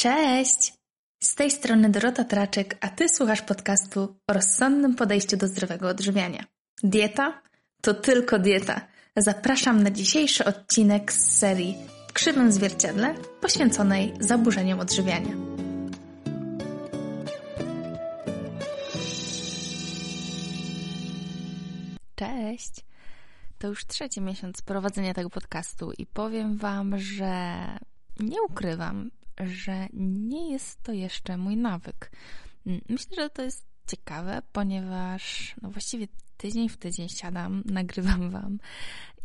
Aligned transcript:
Cześć! 0.00 0.72
Z 1.22 1.34
tej 1.34 1.50
strony 1.50 1.90
Dorota 1.90 2.24
Traczek, 2.24 2.76
a 2.80 2.88
Ty 2.88 3.08
słuchasz 3.08 3.42
podcastu 3.42 4.16
o 4.28 4.32
rozsądnym 4.32 4.94
podejściu 4.94 5.36
do 5.36 5.46
zdrowego 5.46 5.88
odżywiania. 5.88 6.44
Dieta? 6.82 7.42
To 7.82 7.94
tylko 7.94 8.38
dieta. 8.38 8.80
Zapraszam 9.16 9.82
na 9.82 9.90
dzisiejszy 9.90 10.44
odcinek 10.44 11.12
z 11.12 11.38
serii 11.38 11.76
w 12.08 12.12
krzywym 12.12 12.52
zwierciadle 12.52 13.14
poświęconej 13.40 14.14
zaburzeniom 14.20 14.80
odżywiania. 14.80 15.34
Cześć! 22.14 22.72
To 23.58 23.68
już 23.68 23.86
trzeci 23.86 24.20
miesiąc 24.20 24.62
prowadzenia 24.62 25.14
tego 25.14 25.30
podcastu 25.30 25.92
i 25.98 26.06
powiem 26.06 26.56
Wam, 26.56 26.98
że 26.98 27.56
nie 28.20 28.42
ukrywam, 28.42 29.10
że 29.46 29.86
nie 29.92 30.52
jest 30.52 30.82
to 30.82 30.92
jeszcze 30.92 31.36
mój 31.36 31.56
nawyk. 31.56 32.10
Myślę, 32.66 33.16
że 33.16 33.30
to 33.30 33.42
jest 33.42 33.66
ciekawe, 33.86 34.42
ponieważ 34.52 35.54
no 35.62 35.70
właściwie 35.70 36.08
tydzień 36.36 36.68
w 36.68 36.76
tydzień 36.76 37.08
siadam, 37.08 37.62
nagrywam 37.78 38.30
Wam 38.30 38.58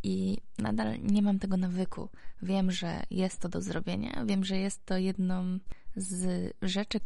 i 0.04 0.38
nadal 0.60 1.02
nie 1.02 1.22
mam 1.22 1.40
tego 1.40 1.58
nawyku. 1.58 2.10
Wiem, 2.42 2.72
że 2.72 3.04
jest 3.12 3.40
to 3.40 3.50
do 3.50 3.62
zrobienia, 3.62 4.26
wiem, 4.26 4.44
że 4.44 4.58
jest 4.58 4.86
to 4.86 4.98
jedną 4.98 5.60
z 5.96 6.54
rzeczy, 6.62 7.00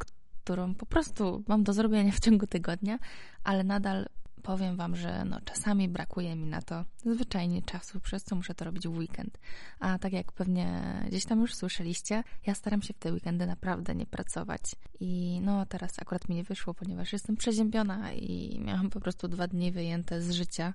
którą 0.44 0.76
po 0.76 0.86
prostu 0.86 1.44
mam 1.48 1.64
do 1.64 1.74
zrobienia 1.74 2.12
w 2.12 2.20
ciągu 2.20 2.48
tygodnia, 2.48 3.00
ale 3.44 3.64
nadal 3.64 4.06
powiem 4.48 4.76
Wam, 4.76 4.96
że 4.96 5.26
no, 5.26 5.42
czasami 5.42 5.90
brakuje 5.90 6.36
mi 6.36 6.46
na 6.48 6.62
to 6.62 6.86
zwyczajnie 7.06 7.62
czasu, 7.62 8.00
przez 8.00 8.24
co 8.24 8.36
muszę 8.36 8.56
to 8.56 8.66
robić 8.66 8.88
w 8.88 8.98
weekend. 8.98 9.40
A 9.80 10.00
tak 10.00 10.14
jak 10.14 10.32
pewnie 10.32 10.84
gdzieś 11.08 11.26
tam 11.26 11.42
już 11.42 11.56
słyszeliście, 11.56 12.24
ja 12.46 12.54
staram 12.56 12.82
się 12.82 12.94
w 12.94 12.98
te 12.98 13.14
weekendy 13.14 13.46
naprawdę 13.46 13.96
nie 13.96 14.06
pracować. 14.06 14.62
I 15.00 15.40
no 15.42 15.66
teraz 15.66 16.00
akurat 16.00 16.30
mi 16.30 16.36
nie 16.36 16.44
wyszło, 16.44 16.74
ponieważ 16.74 17.14
jestem 17.14 17.38
przeziębiona 17.38 18.14
i 18.14 18.60
miałam 18.60 18.90
po 18.90 19.00
prostu 19.00 19.28
dwa 19.28 19.48
dni 19.48 19.72
wyjęte 19.72 20.22
z 20.22 20.32
życia 20.32 20.74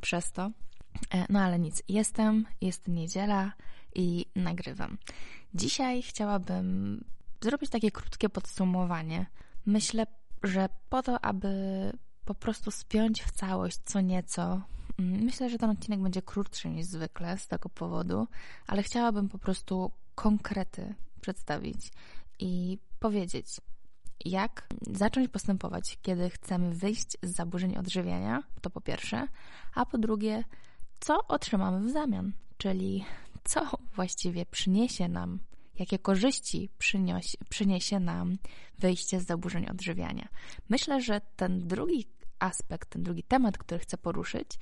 przez 0.00 0.32
to. 0.32 0.50
E, 1.14 1.26
no 1.28 1.40
ale 1.40 1.58
nic, 1.58 1.82
jestem, 1.88 2.46
jest 2.60 2.88
niedziela 2.88 3.52
i 3.94 4.26
nagrywam. 4.36 4.98
Dzisiaj 5.54 6.02
chciałabym 6.02 7.04
zrobić 7.40 7.70
takie 7.70 7.90
krótkie 7.90 8.28
podsumowanie. 8.28 9.26
Myślę, 9.66 10.06
że 10.42 10.68
po 10.88 11.02
to, 11.02 11.24
aby 11.24 11.92
po 12.24 12.34
prostu 12.34 12.70
spiąć 12.70 13.22
w 13.22 13.30
całość 13.30 13.78
co 13.84 14.00
nieco. 14.00 14.60
Mm, 14.98 15.24
myślę, 15.24 15.50
że 15.50 15.58
ten 15.58 15.70
odcinek 15.70 16.00
będzie 16.00 16.22
krótszy 16.22 16.68
niż 16.68 16.86
zwykle 16.86 17.38
z 17.38 17.48
tego 17.48 17.68
powodu, 17.68 18.26
ale 18.66 18.82
chciałabym 18.82 19.28
po 19.28 19.38
prostu 19.38 19.90
konkrety 20.14 20.94
przedstawić 21.20 21.90
i 22.38 22.78
powiedzieć, 23.00 23.46
jak 24.24 24.66
zacząć 24.90 25.28
postępować, 25.28 25.98
kiedy 26.02 26.30
chcemy 26.30 26.74
wyjść 26.74 27.16
z 27.22 27.30
zaburzeń 27.34 27.76
odżywiania, 27.76 28.42
to 28.60 28.70
po 28.70 28.80
pierwsze, 28.80 29.26
a 29.74 29.86
po 29.86 29.98
drugie, 29.98 30.44
co 31.00 31.26
otrzymamy 31.28 31.88
w 31.88 31.92
zamian, 31.92 32.32
czyli 32.58 33.04
co 33.44 33.70
właściwie 33.94 34.46
przyniesie 34.46 35.08
nam 35.08 35.38
jakie 35.78 35.98
korzyści 35.98 36.68
przyniesie, 36.78 37.38
przyniesie 37.48 38.00
nam 38.00 38.36
wyjście 38.78 39.20
z 39.20 39.26
zaburzeń 39.26 39.66
odżywiania. 39.70 40.28
Myślę, 40.68 41.00
że 41.00 41.20
ten 41.36 41.68
drugi 41.68 42.06
aspekt, 42.38 42.90
ten 42.90 43.02
drugi 43.02 43.22
temat, 43.22 43.58
który 43.58 43.78
chcę 43.78 43.98
poruszyć, 43.98 44.58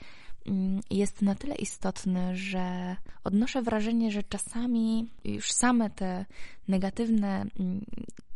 mm, 0.46 0.80
jest 0.90 1.22
na 1.22 1.34
tyle 1.34 1.54
istotny, 1.54 2.36
że 2.36 2.96
odnoszę 3.24 3.62
wrażenie, 3.62 4.10
że 4.10 4.22
czasami 4.22 5.10
już 5.24 5.52
same 5.52 5.90
te 5.90 6.26
negatywne 6.68 7.46
mm, 7.58 7.84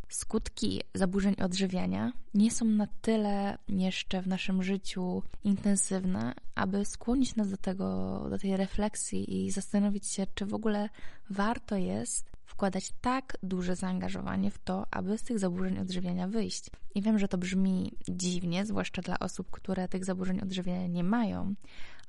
skutki 0.09 0.81
zaburzeń 0.93 1.35
odżywiania 1.41 2.11
nie 2.33 2.51
są 2.51 2.65
na 2.65 2.87
tyle 3.01 3.57
jeszcze 3.69 4.21
w 4.21 4.27
naszym 4.27 4.63
życiu 4.63 5.23
intensywne, 5.43 6.33
aby 6.55 6.85
skłonić 6.85 7.35
nas 7.35 7.49
do 7.49 7.57
tego, 7.57 8.19
do 8.29 8.37
tej 8.37 8.57
refleksji 8.57 9.45
i 9.45 9.51
zastanowić 9.51 10.07
się, 10.07 10.27
czy 10.35 10.45
w 10.45 10.53
ogóle 10.53 10.89
warto 11.29 11.75
jest 11.75 12.34
wkładać 12.45 12.93
tak 13.01 13.37
duże 13.43 13.75
zaangażowanie 13.75 14.51
w 14.51 14.59
to, 14.59 14.85
aby 14.91 15.17
z 15.17 15.23
tych 15.23 15.39
zaburzeń 15.39 15.79
odżywiania 15.79 16.27
wyjść. 16.27 16.69
I 16.95 17.01
wiem, 17.01 17.19
że 17.19 17.27
to 17.27 17.37
brzmi 17.37 17.91
dziwnie, 18.09 18.65
zwłaszcza 18.65 19.01
dla 19.01 19.19
osób, 19.19 19.51
które 19.51 19.87
tych 19.87 20.05
zaburzeń 20.05 20.39
odżywiania 20.41 20.87
nie 20.87 21.03
mają, 21.03 21.53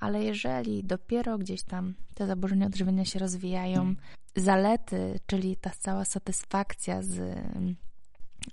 ale 0.00 0.25
jeżeli 0.25 0.84
dopiero 0.84 1.38
gdzieś 1.38 1.62
tam 1.62 1.94
te 2.14 2.26
zaburzenia 2.26 2.66
odżywiania 2.66 3.04
się 3.04 3.19
rozwijają, 3.19 3.94
zalety, 4.36 5.20
czyli 5.26 5.56
ta 5.56 5.70
cała 5.70 6.04
satysfakcja 6.04 7.02
z 7.02 7.38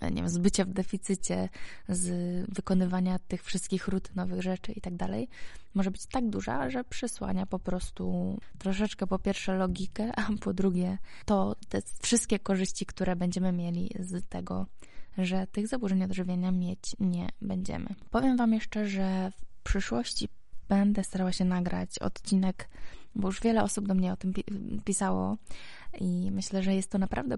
nie 0.02 0.16
wiem, 0.16 0.30
z 0.30 0.38
bycia 0.38 0.66
w 0.66 0.70
deficycie, 0.70 1.50
z 1.90 2.10
wykonywania 2.52 3.20
tych 3.20 3.44
wszystkich 3.44 3.88
rutynowych 3.88 4.42
rzeczy 4.42 4.72
i 4.72 4.82
tak 4.82 4.96
dalej, 4.96 5.28
może 5.74 5.92
być 5.92 6.06
tak 6.06 6.30
duża, 6.30 6.70
że 6.70 6.84
przysłania 6.84 7.46
po 7.46 7.60
prostu 7.60 8.38
troszeczkę 8.58 9.08
po 9.08 9.20
pierwsze 9.20 9.58
logikę, 9.58 10.12
a 10.16 10.28
po 10.42 10.54
drugie 10.54 10.98
to 11.26 11.56
te 11.70 11.82
wszystkie 12.02 12.40
korzyści, 12.40 12.86
które 12.86 13.16
będziemy 13.16 13.52
mieli 13.52 13.90
z 14.00 14.28
tego, 14.30 14.66
że 15.18 15.48
tych 15.48 15.68
zaburzeń 15.68 16.04
odżywienia 16.04 16.52
mieć 16.52 16.96
nie 17.00 17.30
będziemy. 17.42 17.88
Powiem 18.12 18.38
Wam 18.38 18.54
jeszcze, 18.54 18.88
że 18.88 19.32
w 19.32 19.64
przyszłości 19.64 20.30
będę 20.70 21.04
starała 21.04 21.32
się 21.32 21.46
nagrać 21.46 22.00
odcinek, 22.00 22.70
bo 23.16 23.28
już 23.28 23.42
wiele 23.42 23.64
osób 23.64 23.88
do 23.88 23.94
mnie 23.94 24.14
o 24.14 24.18
tym 24.18 24.34
pisało 24.86 25.38
i 26.00 26.32
myślę, 26.32 26.64
że 26.64 26.76
jest 26.76 26.90
to 26.90 26.98
naprawdę 26.98 27.38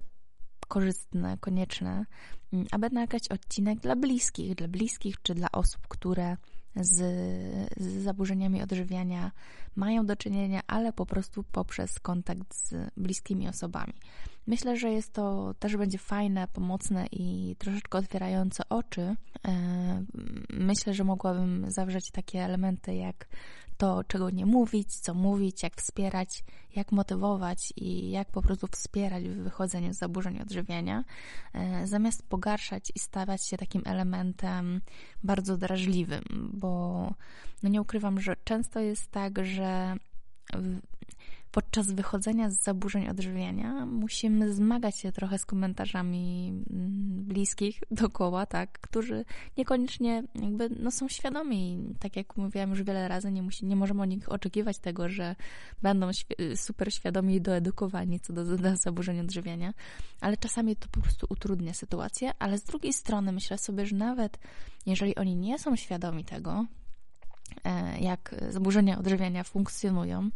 korzystne, 0.68 1.38
konieczne, 1.38 2.06
mm, 2.53 2.66
aby 2.72 2.90
nagrać 2.90 3.28
odcinek 3.30 3.80
dla 3.80 3.96
bliskich, 3.96 4.56
dla 4.56 4.68
bliskich 4.68 5.22
czy 5.22 5.34
dla 5.34 5.52
osób, 5.52 5.88
które 5.88 6.38
z, 6.76 6.98
z 7.78 8.03
zaburzeniami 8.03 8.64
odżywiania 8.64 9.31
mają 9.76 10.06
do 10.06 10.16
czynienia, 10.16 10.62
ale 10.68 10.94
po 10.94 11.06
prostu 11.06 11.44
poprzez 11.44 12.00
kontakt 12.00 12.56
z 12.56 12.92
bliskimi 12.98 13.50
osobami. 13.50 13.94
Myślę, 14.48 14.78
że 14.78 14.92
jest 14.92 15.14
to 15.14 15.53
też 15.59 15.78
będzie 15.78 15.98
fajne, 15.98 16.48
pomocne 16.48 17.08
i 17.12 17.56
troszeczkę 17.59 17.97
otwierające 17.97 18.70
oczy. 18.70 19.16
E, 19.47 20.03
myślę, 20.50 20.94
że 20.94 21.03
mogłabym 21.03 21.66
zawrzeć 21.68 22.12
takie 22.12 22.44
elementy 22.44 22.96
jak 22.96 23.28
to, 23.78 24.03
czego 24.03 24.30
nie 24.30 24.46
mówić, 24.46 24.96
co 24.96 25.13
mówić, 25.13 25.63
jak 25.63 25.75
wspierać, 25.75 26.44
jak 26.75 26.91
motywować 26.91 27.74
i 27.75 28.09
jak 28.09 28.31
po 28.31 28.41
prostu 28.41 28.68
wspierać 28.68 29.24
w 29.24 29.44
wychodzeniu 29.44 29.94
z 29.94 29.97
zaburzeń 29.97 30.41
odżywiania, 30.41 31.03
e, 31.53 31.88
zamiast 31.88 32.24
pogarszać 32.24 32.91
i 32.96 33.00
stawać 33.00 33.47
się 33.47 33.58
takim 33.58 33.81
elementem 33.85 34.81
bardzo 35.24 35.58
drażliwym, 35.58 36.24
bo 36.53 37.09
no 37.64 37.69
nie 37.69 37.81
ukrywam, 37.81 38.22
że 38.22 38.35
często 38.44 38.80
jest 38.80 39.12
tak, 39.12 39.46
że 39.46 39.96
podczas 41.55 41.91
wychodzenia 41.91 42.49
z 42.49 42.63
zaburzeń 42.63 43.09
odżywiania 43.09 43.85
musimy 43.85 44.53
zmagać 44.53 44.97
się 44.97 45.11
trochę 45.11 45.39
z 45.39 45.45
komentarzami 45.45 46.53
mm, 46.69 47.23
bliskich 47.23 47.79
dookoła, 47.91 48.45
tak, 48.45 48.79
którzy 48.79 49.25
niekoniecznie 49.57 50.23
jakby 50.35 50.69
no, 50.69 50.91
są 50.91 51.07
świadomi. 51.07 51.93
Tak 51.99 52.16
jak 52.16 52.38
mówiłam 52.38 52.69
już 52.69 52.83
wiele 52.83 53.07
razy, 53.07 53.31
nie, 53.31 53.41
musi, 53.41 53.66
nie 53.66 53.75
możemy 53.75 54.01
od 54.01 54.09
nich 54.09 54.31
oczekiwać 54.31 54.79
tego, 54.79 55.09
że 55.09 55.35
będą 55.81 56.09
super 56.55 56.93
świadomi 56.93 57.35
i 57.35 57.41
doedukowani 57.41 58.19
co 58.19 58.33
do, 58.33 58.57
do 58.57 58.75
zaburzeń 58.75 59.19
odżywiania, 59.19 59.73
ale 60.22 60.37
czasami 60.37 60.75
to 60.75 60.87
po 60.91 61.01
prostu 61.01 61.27
utrudnia 61.29 61.73
sytuację, 61.73 62.31
ale 62.39 62.57
z 62.57 62.63
drugiej 62.63 62.93
strony 62.93 63.31
myślę 63.31 63.57
sobie, 63.57 63.85
że 63.85 63.95
nawet 63.95 64.37
jeżeli 64.85 65.16
oni 65.16 65.35
nie 65.35 65.59
są 65.59 65.75
świadomi 65.75 66.25
tego, 66.25 66.66
e, 67.63 67.99
jak 67.99 68.35
zaburzenia 68.49 68.99
odżywiania 68.99 69.43
funkcjonują, 69.43 70.29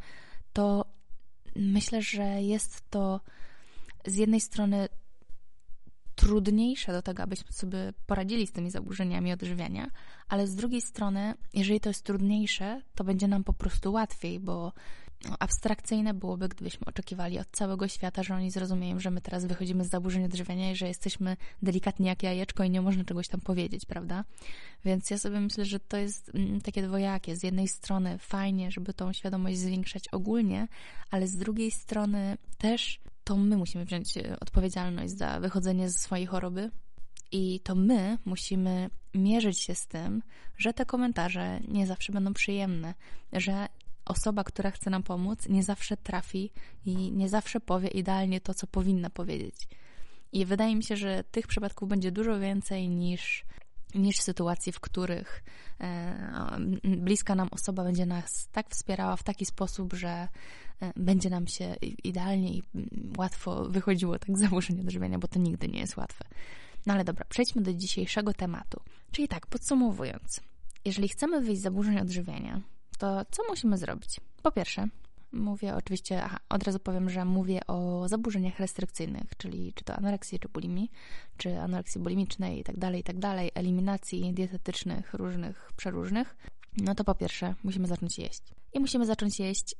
to 0.53 0.85
myślę, 1.55 2.01
że 2.01 2.23
jest 2.23 2.89
to 2.89 3.21
z 4.05 4.15
jednej 4.15 4.41
strony 4.41 4.89
trudniejsze 6.15 6.91
do 6.91 7.01
tego, 7.01 7.23
abyśmy 7.23 7.51
sobie 7.51 7.93
poradzili 8.05 8.47
z 8.47 8.51
tymi 8.51 8.71
zaburzeniami 8.71 9.33
odżywiania, 9.33 9.91
ale 10.27 10.47
z 10.47 10.55
drugiej 10.55 10.81
strony, 10.81 11.33
jeżeli 11.53 11.79
to 11.79 11.89
jest 11.89 12.03
trudniejsze, 12.03 12.81
to 12.95 13.03
będzie 13.03 13.27
nam 13.27 13.43
po 13.43 13.53
prostu 13.53 13.91
łatwiej, 13.91 14.39
bo 14.39 14.73
abstrakcyjne 15.39 16.13
byłoby, 16.13 16.49
gdybyśmy 16.49 16.85
oczekiwali 16.85 17.39
od 17.39 17.47
całego 17.51 17.87
świata, 17.87 18.23
że 18.23 18.35
oni 18.35 18.51
zrozumieją, 18.51 18.99
że 18.99 19.11
my 19.11 19.21
teraz 19.21 19.45
wychodzimy 19.45 19.85
z 19.85 19.89
zaburzeń 19.89 20.25
odżywiania 20.25 20.71
i 20.71 20.75
że 20.75 20.87
jesteśmy 20.87 21.37
delikatni 21.61 22.05
jak 22.05 22.23
jajeczko 22.23 22.63
i 22.63 22.69
nie 22.69 22.81
można 22.81 23.03
czegoś 23.03 23.27
tam 23.27 23.41
powiedzieć, 23.41 23.85
prawda? 23.85 24.25
Więc 24.85 25.09
ja 25.09 25.17
sobie 25.17 25.39
myślę, 25.39 25.65
że 25.65 25.79
to 25.79 25.97
jest 25.97 26.31
mm, 26.35 26.61
takie 26.61 26.81
dwojakie. 26.81 27.35
Z 27.35 27.43
jednej 27.43 27.67
strony 27.67 28.17
fajnie, 28.17 28.71
żeby 28.71 28.93
tą 28.93 29.13
świadomość 29.13 29.57
zwiększać 29.57 30.07
ogólnie, 30.07 30.67
ale 31.11 31.27
z 31.27 31.35
drugiej 31.37 31.71
strony 31.71 32.37
też 32.57 32.99
to 33.23 33.37
my 33.37 33.57
musimy 33.57 33.85
wziąć 33.85 34.17
e, 34.17 34.39
odpowiedzialność 34.39 35.17
za 35.17 35.39
wychodzenie 35.39 35.89
ze 35.89 35.99
swojej 35.99 36.25
choroby, 36.25 36.71
i 37.31 37.59
to 37.59 37.75
my 37.75 38.17
musimy 38.25 38.89
mierzyć 39.13 39.59
się 39.59 39.75
z 39.75 39.87
tym, 39.87 40.23
że 40.57 40.73
te 40.73 40.85
komentarze 40.85 41.59
nie 41.67 41.87
zawsze 41.87 42.13
będą 42.13 42.33
przyjemne, 42.33 42.93
że 43.33 43.67
osoba, 44.09 44.43
która 44.43 44.71
chce 44.71 44.89
nam 44.89 45.03
pomóc, 45.03 45.49
nie 45.49 45.63
zawsze 45.63 45.97
trafi 45.97 46.51
i 46.85 47.11
nie 47.11 47.29
zawsze 47.29 47.59
powie 47.59 47.87
idealnie 47.87 48.41
to, 48.41 48.53
co 48.53 48.67
powinna 48.67 49.09
powiedzieć. 49.09 49.67
I 50.31 50.45
wydaje 50.45 50.75
mi 50.75 50.83
się, 50.83 50.97
że 50.97 51.23
tych 51.31 51.47
przypadków 51.47 51.89
będzie 51.89 52.11
dużo 52.11 52.39
więcej 52.39 52.89
niż 52.89 53.45
niż 53.95 54.19
sytuacji, 54.19 54.71
w 54.71 54.79
których 54.79 55.43
e, 55.81 56.57
bliska 56.83 57.35
nam 57.35 57.47
osoba 57.51 57.83
będzie 57.83 58.05
nas 58.05 58.47
tak 58.51 58.69
wspierała 58.69 59.15
w 59.15 59.23
taki 59.23 59.45
sposób, 59.45 59.93
że 59.93 60.09
e, 60.09 60.27
będzie 60.95 61.29
nam 61.29 61.47
się 61.47 61.75
idealnie 62.03 62.53
i 62.53 62.63
łatwo 63.17 63.69
wychodziło 63.69 64.19
tak 64.19 64.37
z 64.37 64.39
zaburzeń 64.39 64.79
odżywiania, 64.79 65.19
bo 65.19 65.27
to 65.27 65.39
nigdy 65.39 65.67
nie 65.67 65.79
jest 65.79 65.97
łatwe. 65.97 66.25
No 66.85 66.93
ale 66.93 67.03
dobra, 67.03 67.25
przejdźmy 67.29 67.61
do 67.61 67.73
dzisiejszego 67.73 68.33
tematu. 68.33 68.81
Czyli 69.11 69.27
tak, 69.27 69.47
podsumowując, 69.47 70.41
jeżeli 70.85 71.09
chcemy 71.09 71.41
wyjść 71.41 71.59
z 71.59 71.63
zaburzeń 71.63 71.99
odżywiania, 71.99 72.61
to 72.99 73.25
co 73.31 73.43
musimy 73.49 73.77
zrobić? 73.77 74.19
Po 74.43 74.51
pierwsze, 74.51 74.87
Mówię 75.31 75.75
oczywiście, 75.75 76.23
aha, 76.23 76.37
od 76.49 76.63
razu 76.63 76.79
powiem, 76.79 77.09
że 77.09 77.25
mówię 77.25 77.59
o 77.67 78.07
zaburzeniach 78.07 78.59
restrykcyjnych, 78.59 79.37
czyli 79.37 79.73
czy 79.73 79.83
to 79.83 79.95
anoreksji, 79.95 80.39
czy 80.39 80.49
bulimii, 80.49 80.91
czy 81.37 81.59
anoreksji 81.59 82.01
bulimicznej 82.01 82.59
i 82.59 82.63
tak 82.63 82.77
dalej, 82.77 83.01
i 83.01 83.03
tak 83.03 83.19
dalej, 83.19 83.51
eliminacji 83.55 84.33
dietetycznych 84.33 85.13
różnych, 85.13 85.71
przeróżnych. 85.75 86.37
No 86.77 86.95
to 86.95 87.03
po 87.03 87.15
pierwsze 87.15 87.55
musimy 87.63 87.87
zacząć 87.87 88.19
jeść. 88.19 88.43
I 88.73 88.79
musimy 88.79 89.05
zacząć 89.05 89.39
jeść 89.39 89.75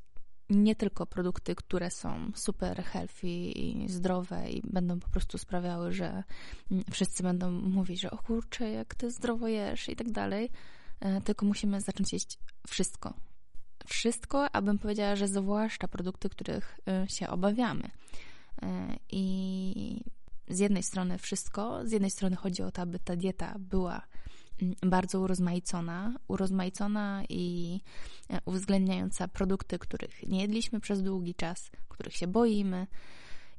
nie 0.50 0.75
tylko 0.75 1.06
produkty, 1.06 1.56
które 1.56 1.92
są 1.92 2.31
super 2.36 2.83
healthy 2.83 3.27
i 3.27 3.89
zdrowe 3.89 4.50
i 4.50 4.62
będą 4.62 5.00
po 5.00 5.10
prostu 5.10 5.38
sprawiały, 5.38 5.92
że 5.92 6.24
wszyscy 6.92 7.24
będą 7.24 7.51
mówić, 7.51 8.01
że 8.01 8.12
o 8.12 8.18
kurczę, 8.18 8.69
jak 8.69 8.95
ty 8.95 9.12
zdrowo 9.12 9.48
jesz 9.48 9.89
i 9.89 9.95
tak 9.95 10.12
dalej, 10.12 10.50
tylko 11.24 11.46
musimy 11.46 11.81
zacząć 11.81 12.13
jeść 12.13 12.40
wszystko 12.68 13.13
wszystko, 13.90 14.56
abym 14.56 14.78
powiedziała, 14.78 15.16
że 15.16 15.28
zwłaszcza 15.28 15.88
produkty, 15.88 16.30
których 16.30 16.80
y, 17.06 17.10
się 17.10 17.28
obawiamy. 17.28 17.84
Y, 17.84 18.66
I 19.12 20.04
z 20.48 20.60
jednej 20.60 20.84
strony 20.84 21.18
wszystko, 21.18 21.88
z 21.88 21.92
jednej 21.92 22.12
strony 22.12 22.36
chodzi 22.36 22.63
o 22.63 22.72
to, 22.72 22.81
aby 22.81 23.00
ta 23.00 23.16
dieta 23.16 23.56
była 23.60 24.01
mm, 24.62 24.75
bardzo 24.86 25.19
urozmaicona, 25.19 26.16
urozmaicona 26.28 27.24
i 27.30 27.80
e, 28.30 28.40
uwzględniająca 28.45 29.28
produkty, 29.28 29.80
których 29.80 30.28
nie 30.28 30.42
jedliśmy 30.42 30.80
przez 30.80 31.04
długi 31.04 31.36
czas, 31.36 31.72
których 31.90 32.16
się 32.16 32.28
boimy, 32.28 32.88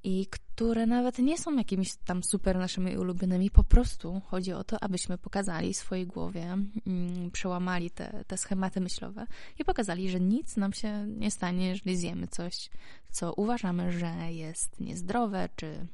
i 0.04 0.26
które 0.26 0.86
nawet 0.86 1.18
nie 1.18 1.38
są 1.38 1.56
jakimiś 1.56 1.96
tam 1.96 2.22
super 2.22 2.58
naszymi 2.58 2.98
ulubionymi. 2.98 3.50
Po 3.50 3.64
prostu 3.64 4.22
chodzi 4.26 4.52
o 4.52 4.64
to, 4.64 4.82
abyśmy 4.82 5.18
pokazali 5.18 5.74
swojej 5.74 6.06
głowie, 6.06 6.42
mm, 6.86 7.30
przełamali 7.30 7.90
te, 7.90 8.24
te 8.26 8.36
schematy 8.36 8.80
myślowe 8.80 9.26
i 9.58 9.64
pokazali, 9.64 10.10
że 10.10 10.20
nic 10.20 10.56
nam 10.56 10.72
się 10.72 11.06
nie 11.06 11.30
stanie, 11.30 11.68
jeżeli 11.68 11.96
zjemy 11.96 12.26
coś, 12.26 12.70
co 13.10 13.34
uważamy, 13.34 13.92
że 13.92 14.32
jest 14.32 14.80
niezdrowe, 14.80 15.48
czy 15.56 15.86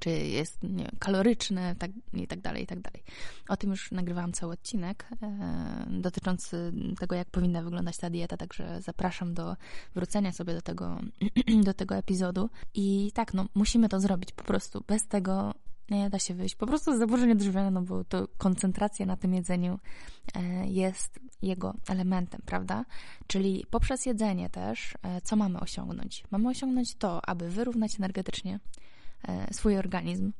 czy 0.00 0.10
jest 0.10 0.62
nie, 0.62 0.90
kaloryczne 0.98 1.76
tak, 1.78 1.90
i 2.12 2.26
tak 2.26 2.40
dalej, 2.40 2.62
i 2.62 2.66
tak 2.66 2.80
dalej. 2.80 3.02
O 3.48 3.56
tym 3.56 3.70
już 3.70 3.90
nagrywałam 3.92 4.32
cały 4.32 4.52
odcinek 4.52 5.08
e, 5.22 5.86
dotyczący 5.88 6.72
tego, 6.98 7.14
jak 7.16 7.30
powinna 7.30 7.62
wyglądać 7.62 7.96
ta 7.96 8.10
dieta, 8.10 8.36
także 8.36 8.82
zapraszam 8.82 9.34
do 9.34 9.56
wrócenia 9.94 10.32
sobie 10.32 10.54
do 10.54 10.62
tego, 10.62 11.00
do 11.64 11.74
tego 11.74 11.96
epizodu. 11.96 12.50
I 12.74 13.12
tak, 13.14 13.34
no, 13.34 13.46
musimy 13.54 13.88
to 13.88 14.00
zrobić 14.00 14.32
po 14.32 14.44
prostu. 14.44 14.84
Bez 14.86 15.06
tego 15.06 15.54
nie 15.90 16.10
da 16.10 16.18
się 16.18 16.34
wyjść. 16.34 16.54
Po 16.54 16.66
prostu 16.66 16.98
zaburzenie 16.98 17.32
odżywiania, 17.32 17.70
no 17.70 17.82
bo 17.82 18.04
to 18.04 18.28
koncentracja 18.38 19.06
na 19.06 19.16
tym 19.16 19.34
jedzeniu 19.34 19.78
e, 20.34 20.66
jest 20.66 21.20
jego 21.42 21.74
elementem, 21.88 22.40
prawda? 22.46 22.84
Czyli 23.26 23.66
poprzez 23.70 24.06
jedzenie 24.06 24.50
też, 24.50 24.94
e, 25.02 25.20
co 25.20 25.36
mamy 25.36 25.60
osiągnąć? 25.60 26.24
Mamy 26.30 26.48
osiągnąć 26.48 26.94
to, 26.94 27.28
aby 27.28 27.50
wyrównać 27.50 27.96
energetycznie 27.96 28.60
swój 29.52 29.76
organizm, 29.76 30.32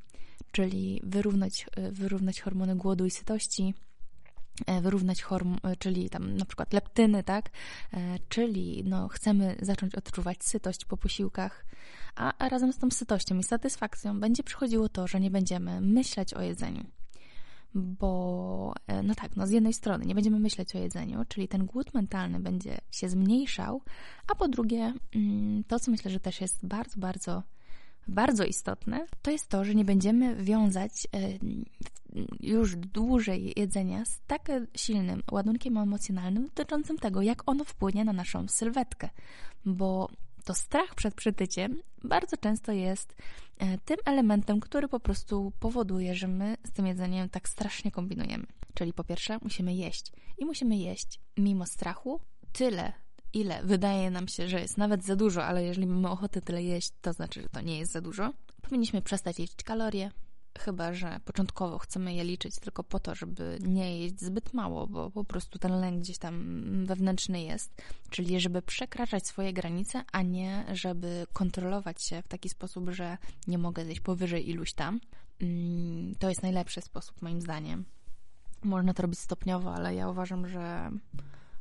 czyli 0.54 1.00
wyrównać, 1.04 1.66
e, 1.76 1.92
wyrównać 1.92 2.40
hormony 2.40 2.76
głodu 2.76 3.06
i 3.06 3.10
sytości, 3.10 3.74
e, 4.66 4.80
wyrównać 4.80 5.22
horm, 5.22 5.56
czyli 5.78 6.10
tam 6.10 6.36
na 6.36 6.44
przykład 6.44 6.72
leptyny, 6.72 7.22
tak? 7.22 7.50
Czyli 8.28 8.84
no, 8.86 9.08
chcemy 9.08 9.56
zacząć 9.62 9.94
odczuwać 9.94 10.44
sytość 10.44 10.84
po 10.84 10.96
posiłkach, 10.96 11.66
a 12.14 12.48
razem 12.48 12.72
z 12.72 12.78
tą 12.78 12.90
sytością 12.90 13.38
i 13.38 13.42
satysfakcją 13.42 14.20
będzie 14.20 14.42
przychodziło 14.42 14.88
to, 14.88 15.06
że 15.06 15.20
nie 15.20 15.30
będziemy 15.30 15.80
myśleć 15.80 16.34
o 16.34 16.42
jedzeniu. 16.42 16.84
Bo, 17.74 18.74
no 19.04 19.14
tak, 19.14 19.36
no 19.36 19.46
z 19.46 19.50
jednej 19.50 19.72
strony 19.72 20.06
nie 20.06 20.14
będziemy 20.14 20.38
myśleć 20.38 20.76
o 20.76 20.78
jedzeniu, 20.78 21.24
czyli 21.28 21.48
ten 21.48 21.66
głód 21.66 21.94
mentalny 21.94 22.40
będzie 22.40 22.78
się 22.90 23.08
zmniejszał, 23.08 23.82
a 24.32 24.34
po 24.34 24.48
drugie, 24.48 24.94
mm, 25.14 25.64
to 25.64 25.80
co 25.80 25.90
myślę, 25.90 26.10
że 26.10 26.20
też 26.20 26.40
jest 26.40 26.66
bardzo, 26.66 27.00
bardzo 27.00 27.42
bardzo 28.08 28.44
istotne, 28.44 29.06
to 29.22 29.30
jest 29.30 29.48
to, 29.48 29.64
że 29.64 29.74
nie 29.74 29.84
będziemy 29.84 30.36
wiązać 30.36 31.06
e, 31.06 31.18
już 32.40 32.76
dłużej 32.76 33.52
jedzenia 33.56 34.04
z 34.04 34.20
tak 34.26 34.48
silnym 34.76 35.22
ładunkiem 35.30 35.76
emocjonalnym 35.76 36.44
dotyczącym 36.44 36.98
tego, 36.98 37.22
jak 37.22 37.42
ono 37.46 37.64
wpłynie 37.64 38.04
na 38.04 38.12
naszą 38.12 38.48
sylwetkę, 38.48 39.08
bo 39.64 40.08
to 40.44 40.54
strach 40.54 40.94
przed 40.94 41.14
przytyciem 41.14 41.80
bardzo 42.04 42.36
często 42.36 42.72
jest 42.72 43.14
e, 43.58 43.78
tym 43.78 43.96
elementem, 44.04 44.60
który 44.60 44.88
po 44.88 45.00
prostu 45.00 45.52
powoduje, 45.60 46.14
że 46.14 46.28
my 46.28 46.56
z 46.64 46.72
tym 46.72 46.86
jedzeniem 46.86 47.28
tak 47.28 47.48
strasznie 47.48 47.90
kombinujemy. 47.90 48.46
Czyli 48.74 48.92
po 48.92 49.04
pierwsze 49.04 49.38
musimy 49.42 49.74
jeść 49.74 50.12
i 50.38 50.44
musimy 50.44 50.76
jeść 50.76 51.20
mimo 51.38 51.66
strachu 51.66 52.20
tyle, 52.52 52.92
ile 53.34 53.62
wydaje 53.64 54.10
nam 54.10 54.28
się, 54.28 54.48
że 54.48 54.60
jest 54.60 54.78
nawet 54.78 55.04
za 55.04 55.16
dużo, 55.16 55.44
ale 55.44 55.64
jeżeli 55.64 55.86
mamy 55.86 56.10
ochotę 56.10 56.42
tyle 56.42 56.62
jeść, 56.62 56.92
to 57.00 57.12
znaczy, 57.12 57.42
że 57.42 57.48
to 57.48 57.60
nie 57.60 57.78
jest 57.78 57.92
za 57.92 58.00
dużo. 58.00 58.32
Powinniśmy 58.62 59.02
przestać 59.02 59.38
liczyć 59.38 59.62
kalorie, 59.62 60.10
chyba 60.58 60.94
że 60.94 61.20
początkowo 61.24 61.78
chcemy 61.78 62.14
je 62.14 62.24
liczyć 62.24 62.56
tylko 62.56 62.84
po 62.84 63.00
to, 63.00 63.14
żeby 63.14 63.58
nie 63.62 63.98
jeść 63.98 64.20
zbyt 64.20 64.54
mało, 64.54 64.86
bo 64.86 65.10
po 65.10 65.24
prostu 65.24 65.58
ten 65.58 65.80
lęk 65.80 66.00
gdzieś 66.00 66.18
tam 66.18 66.86
wewnętrzny 66.86 67.42
jest, 67.42 67.82
czyli 68.10 68.40
żeby 68.40 68.62
przekraczać 68.62 69.26
swoje 69.26 69.52
granice, 69.52 70.04
a 70.12 70.22
nie 70.22 70.64
żeby 70.72 71.26
kontrolować 71.32 72.02
się 72.02 72.22
w 72.22 72.28
taki 72.28 72.48
sposób, 72.48 72.90
że 72.90 73.18
nie 73.46 73.58
mogę 73.58 73.84
zjeść 73.84 74.00
powyżej 74.00 74.50
iluś 74.50 74.72
tam. 74.72 75.00
Mm, 75.40 76.14
to 76.18 76.28
jest 76.28 76.42
najlepszy 76.42 76.80
sposób, 76.80 77.22
moim 77.22 77.40
zdaniem. 77.40 77.84
Można 78.62 78.94
to 78.94 79.02
robić 79.02 79.18
stopniowo, 79.18 79.74
ale 79.74 79.94
ja 79.94 80.08
uważam, 80.08 80.48
że 80.48 80.90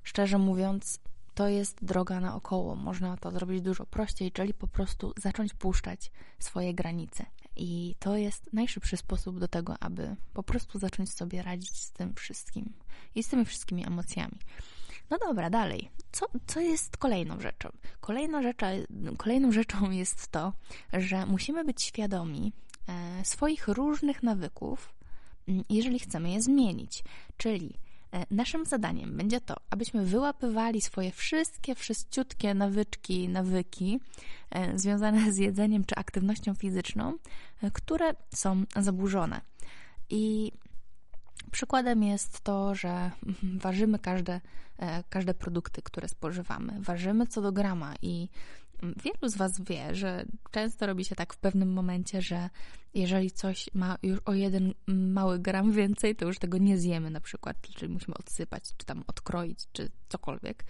szczerze 0.03 0.37
mówiąc, 0.37 0.99
to 1.35 1.47
jest 1.47 1.85
droga 1.85 2.19
naokoło. 2.19 2.75
Można 2.75 3.17
to 3.17 3.31
zrobić 3.31 3.61
dużo 3.61 3.85
prościej, 3.85 4.31
czyli 4.31 4.53
po 4.53 4.67
prostu 4.67 5.13
zacząć 5.17 5.53
puszczać 5.53 6.11
swoje 6.39 6.73
granice. 6.73 7.25
I 7.55 7.95
to 7.99 8.17
jest 8.17 8.53
najszybszy 8.53 8.97
sposób 8.97 9.39
do 9.39 9.47
tego, 9.47 9.75
aby 9.79 10.15
po 10.33 10.43
prostu 10.43 10.79
zacząć 10.79 11.13
sobie 11.13 11.41
radzić 11.41 11.81
z 11.81 11.91
tym 11.91 12.13
wszystkim 12.15 12.73
i 13.15 13.23
z 13.23 13.27
tymi 13.27 13.45
wszystkimi 13.45 13.87
emocjami. 13.87 14.37
No 15.09 15.17
dobra, 15.17 15.49
dalej. 15.49 15.89
Co, 16.11 16.25
co 16.47 16.59
jest 16.59 16.97
kolejną 16.97 17.39
rzeczą? 17.39 17.69
Kolejna 18.01 18.41
rzecza, 18.41 18.67
kolejną 19.17 19.51
rzeczą 19.51 19.91
jest 20.01 20.27
to, 20.27 20.53
że 20.93 21.25
musimy 21.25 21.65
być 21.65 21.81
świadomi 21.81 22.53
e, 22.87 23.25
swoich 23.25 23.67
różnych 23.67 24.23
nawyków, 24.23 24.93
jeżeli 25.69 25.99
chcemy 25.99 26.29
je 26.29 26.41
zmienić. 26.41 27.03
Czyli 27.37 27.73
naszym 28.31 28.65
zadaniem 28.65 29.17
będzie 29.17 29.41
to, 29.41 29.55
abyśmy 29.69 30.05
wyłapywali 30.05 30.81
swoje 30.81 31.11
wszystkie, 31.11 31.75
wszyściutkie 31.75 32.53
nawyczki, 32.53 33.29
nawyki 33.29 33.99
e, 34.51 34.79
związane 34.79 35.33
z 35.33 35.37
jedzeniem 35.37 35.85
czy 35.85 35.95
aktywnością 35.95 36.53
fizyczną, 36.53 37.13
e, 37.61 37.71
które 37.71 38.13
są 38.33 38.63
zaburzone. 38.75 39.41
I 40.09 40.51
Przykładem 41.53 42.03
jest 42.03 42.41
to, 42.41 42.75
że 42.75 43.11
ważymy 43.65 43.99
każde, 43.99 44.41
każde 45.09 45.33
produkty, 45.33 45.81
które 45.81 46.07
spożywamy. 46.07 46.73
Ważymy 46.79 47.27
co 47.27 47.41
do 47.41 47.51
grama 47.51 47.93
i 48.01 48.29
Wielu 49.03 49.29
z 49.29 49.37
Was 49.37 49.61
wie, 49.61 49.95
że 49.95 50.25
często 50.51 50.85
robi 50.85 51.05
się 51.05 51.15
tak 51.15 51.33
w 51.33 51.37
pewnym 51.37 51.73
momencie, 51.73 52.21
że 52.21 52.49
jeżeli 52.93 53.31
coś 53.31 53.69
ma 53.73 53.97
już 54.03 54.19
o 54.25 54.33
jeden 54.33 54.73
mały 54.87 55.39
gram 55.39 55.71
więcej, 55.71 56.15
to 56.15 56.25
już 56.25 56.39
tego 56.39 56.57
nie 56.57 56.77
zjemy 56.77 57.09
na 57.09 57.21
przykład, 57.21 57.57
czyli 57.61 57.93
musimy 57.93 58.15
odsypać, 58.15 58.63
czy 58.77 58.85
tam 58.85 59.03
odkroić, 59.07 59.59
czy 59.73 59.89
cokolwiek. 60.09 60.65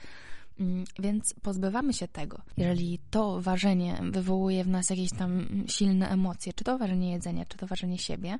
Mm, 0.60 0.84
więc 1.00 1.34
pozbywamy 1.42 1.94
się 1.94 2.08
tego. 2.08 2.42
Jeżeli 2.58 3.00
to 3.10 3.42
ważenie 3.42 4.02
wywołuje 4.12 4.64
w 4.64 4.68
nas 4.68 4.90
jakieś 4.90 5.10
tam 5.10 5.48
silne 5.68 6.10
emocje, 6.10 6.54
czy 6.54 6.64
to 6.64 6.78
ważenie 6.78 7.12
jedzenia, 7.12 7.46
czy 7.46 7.58
to 7.58 7.68
ważenie 7.68 7.98
siebie, 7.98 8.38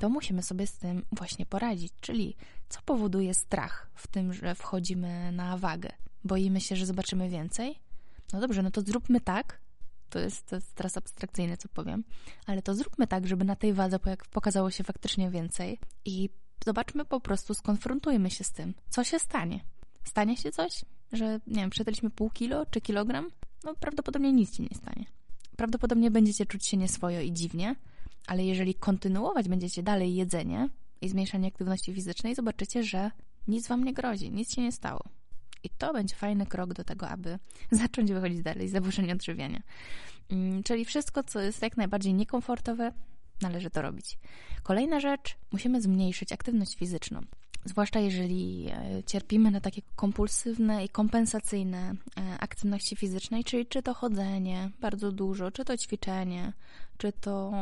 to 0.00 0.08
musimy 0.08 0.42
sobie 0.42 0.66
z 0.66 0.78
tym 0.78 1.04
właśnie 1.12 1.46
poradzić. 1.46 1.92
Czyli 2.00 2.36
co 2.68 2.80
powoduje 2.84 3.34
strach 3.34 3.90
w 3.94 4.06
tym, 4.06 4.32
że 4.32 4.54
wchodzimy 4.54 5.32
na 5.32 5.58
wagę? 5.58 5.90
Boimy 6.24 6.60
się, 6.60 6.76
że 6.76 6.86
zobaczymy 6.86 7.28
więcej? 7.28 7.78
No 8.34 8.40
dobrze, 8.40 8.62
no 8.62 8.70
to 8.70 8.80
zróbmy 8.80 9.20
tak, 9.20 9.60
to 10.10 10.18
jest, 10.18 10.46
to 10.46 10.56
jest 10.56 10.74
teraz 10.74 10.96
abstrakcyjne, 10.96 11.56
co 11.56 11.68
powiem, 11.68 12.04
ale 12.46 12.62
to 12.62 12.74
zróbmy 12.74 13.06
tak, 13.06 13.26
żeby 13.26 13.44
na 13.44 13.56
tej 13.56 13.72
wadze 13.72 13.98
pokazało 14.30 14.70
się 14.70 14.84
faktycznie 14.84 15.30
więcej 15.30 15.78
i 16.04 16.30
zobaczmy 16.64 17.04
po 17.04 17.20
prostu, 17.20 17.54
skonfrontujmy 17.54 18.30
się 18.30 18.44
z 18.44 18.52
tym, 18.52 18.74
co 18.88 19.04
się 19.04 19.18
stanie. 19.18 19.60
Stanie 20.04 20.36
się 20.36 20.52
coś, 20.52 20.84
że, 21.12 21.40
nie 21.46 21.60
wiem, 21.60 21.70
przetaliśmy 21.70 22.10
pół 22.10 22.30
kilo 22.30 22.66
czy 22.66 22.80
kilogram? 22.80 23.30
No 23.64 23.74
prawdopodobnie 23.74 24.32
nic 24.32 24.56
ci 24.56 24.62
nie 24.62 24.76
stanie. 24.76 25.06
Prawdopodobnie 25.56 26.10
będziecie 26.10 26.46
czuć 26.46 26.66
się 26.66 26.76
nieswojo 26.76 27.20
i 27.20 27.32
dziwnie, 27.32 27.76
Ale 28.26 28.44
jeżeli 28.44 28.74
kontynuować 28.74 29.48
będziecie 29.48 29.82
dalej 29.82 30.14
jedzenie 30.14 30.68
i 31.00 31.08
zmniejszanie 31.08 31.48
aktywności 31.48 31.94
fizycznej, 31.94 32.34
zobaczycie, 32.34 32.84
że 32.84 33.10
nic 33.48 33.68
wam 33.68 33.84
nie 33.84 33.94
grozi, 33.94 34.30
nic 34.30 34.54
się 34.54 34.62
nie 34.62 34.72
stało. 34.72 35.04
I 35.64 35.70
to 35.70 35.92
będzie 35.92 36.14
fajny 36.14 36.46
krok 36.46 36.74
do 36.74 36.84
tego, 36.84 37.08
aby 37.08 37.38
zacząć 37.70 38.12
wychodzić 38.12 38.42
dalej 38.42 38.68
z 38.68 38.72
zaburzeń 38.72 39.12
odżywiania. 39.12 39.62
Mm, 40.30 40.62
czyli 40.62 40.84
wszystko, 40.84 41.22
co 41.22 41.40
jest 41.40 41.62
jak 41.62 41.76
najbardziej 41.76 42.14
niekomfortowe, 42.14 42.92
należy 43.42 43.70
to 43.70 43.82
robić. 43.82 44.18
Kolejna 44.62 45.00
rzecz, 45.00 45.36
musimy 45.52 45.82
zmniejszyć 45.82 46.32
aktywność 46.32 46.76
fizyczną. 46.76 47.20
Zwłaszcza 47.64 48.00
jeżeli 48.00 48.68
e, 48.68 49.02
cierpimy 49.06 49.50
na 49.50 49.60
takie 49.60 49.82
kompulsywne 49.96 50.84
i 50.84 50.88
kompensacyjne 50.88 51.94
e, 52.16 52.38
aktywności 52.40 52.96
fizycznej, 52.96 53.44
czyli 53.44 53.66
czy 53.66 53.82
to 53.82 53.94
chodzenie 53.94 54.70
bardzo 54.80 55.12
dużo, 55.12 55.50
czy 55.50 55.64
to 55.64 55.76
ćwiczenie, 55.76 56.52
czy 56.98 57.12
to 57.12 57.52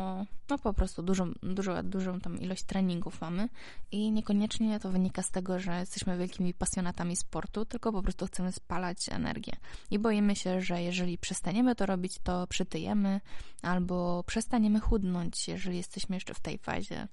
no 0.49 0.57
po 0.57 0.73
prostu 0.73 1.03
dużą, 1.03 1.31
dużą, 1.43 1.83
dużą 1.83 2.19
tam 2.19 2.39
ilość 2.39 2.63
treningów 2.63 3.21
mamy 3.21 3.49
i 3.91 4.11
niekoniecznie 4.11 4.79
to 4.79 4.89
wynika 4.89 5.23
z 5.23 5.31
tego, 5.31 5.59
że 5.59 5.79
jesteśmy 5.79 6.17
wielkimi 6.17 6.53
pasjonatami 6.53 7.15
sportu, 7.15 7.65
tylko 7.65 7.91
po 7.91 8.01
prostu 8.01 8.25
chcemy 8.25 8.51
spalać 8.51 9.09
energię. 9.09 9.53
I 9.91 9.99
boimy 9.99 10.35
się, 10.35 10.61
że 10.61 10.81
jeżeli 10.81 11.17
przestaniemy 11.17 11.75
to 11.75 11.85
robić, 11.85 12.19
to 12.23 12.47
przytyjemy 12.47 13.21
albo 13.61 14.23
przestaniemy 14.23 14.79
chudnąć, 14.79 15.47
jeżeli 15.47 15.77
jesteśmy 15.77 16.15
jeszcze 16.15 16.33
w 16.33 16.39
tej 16.39 16.57
fazie 16.57 17.07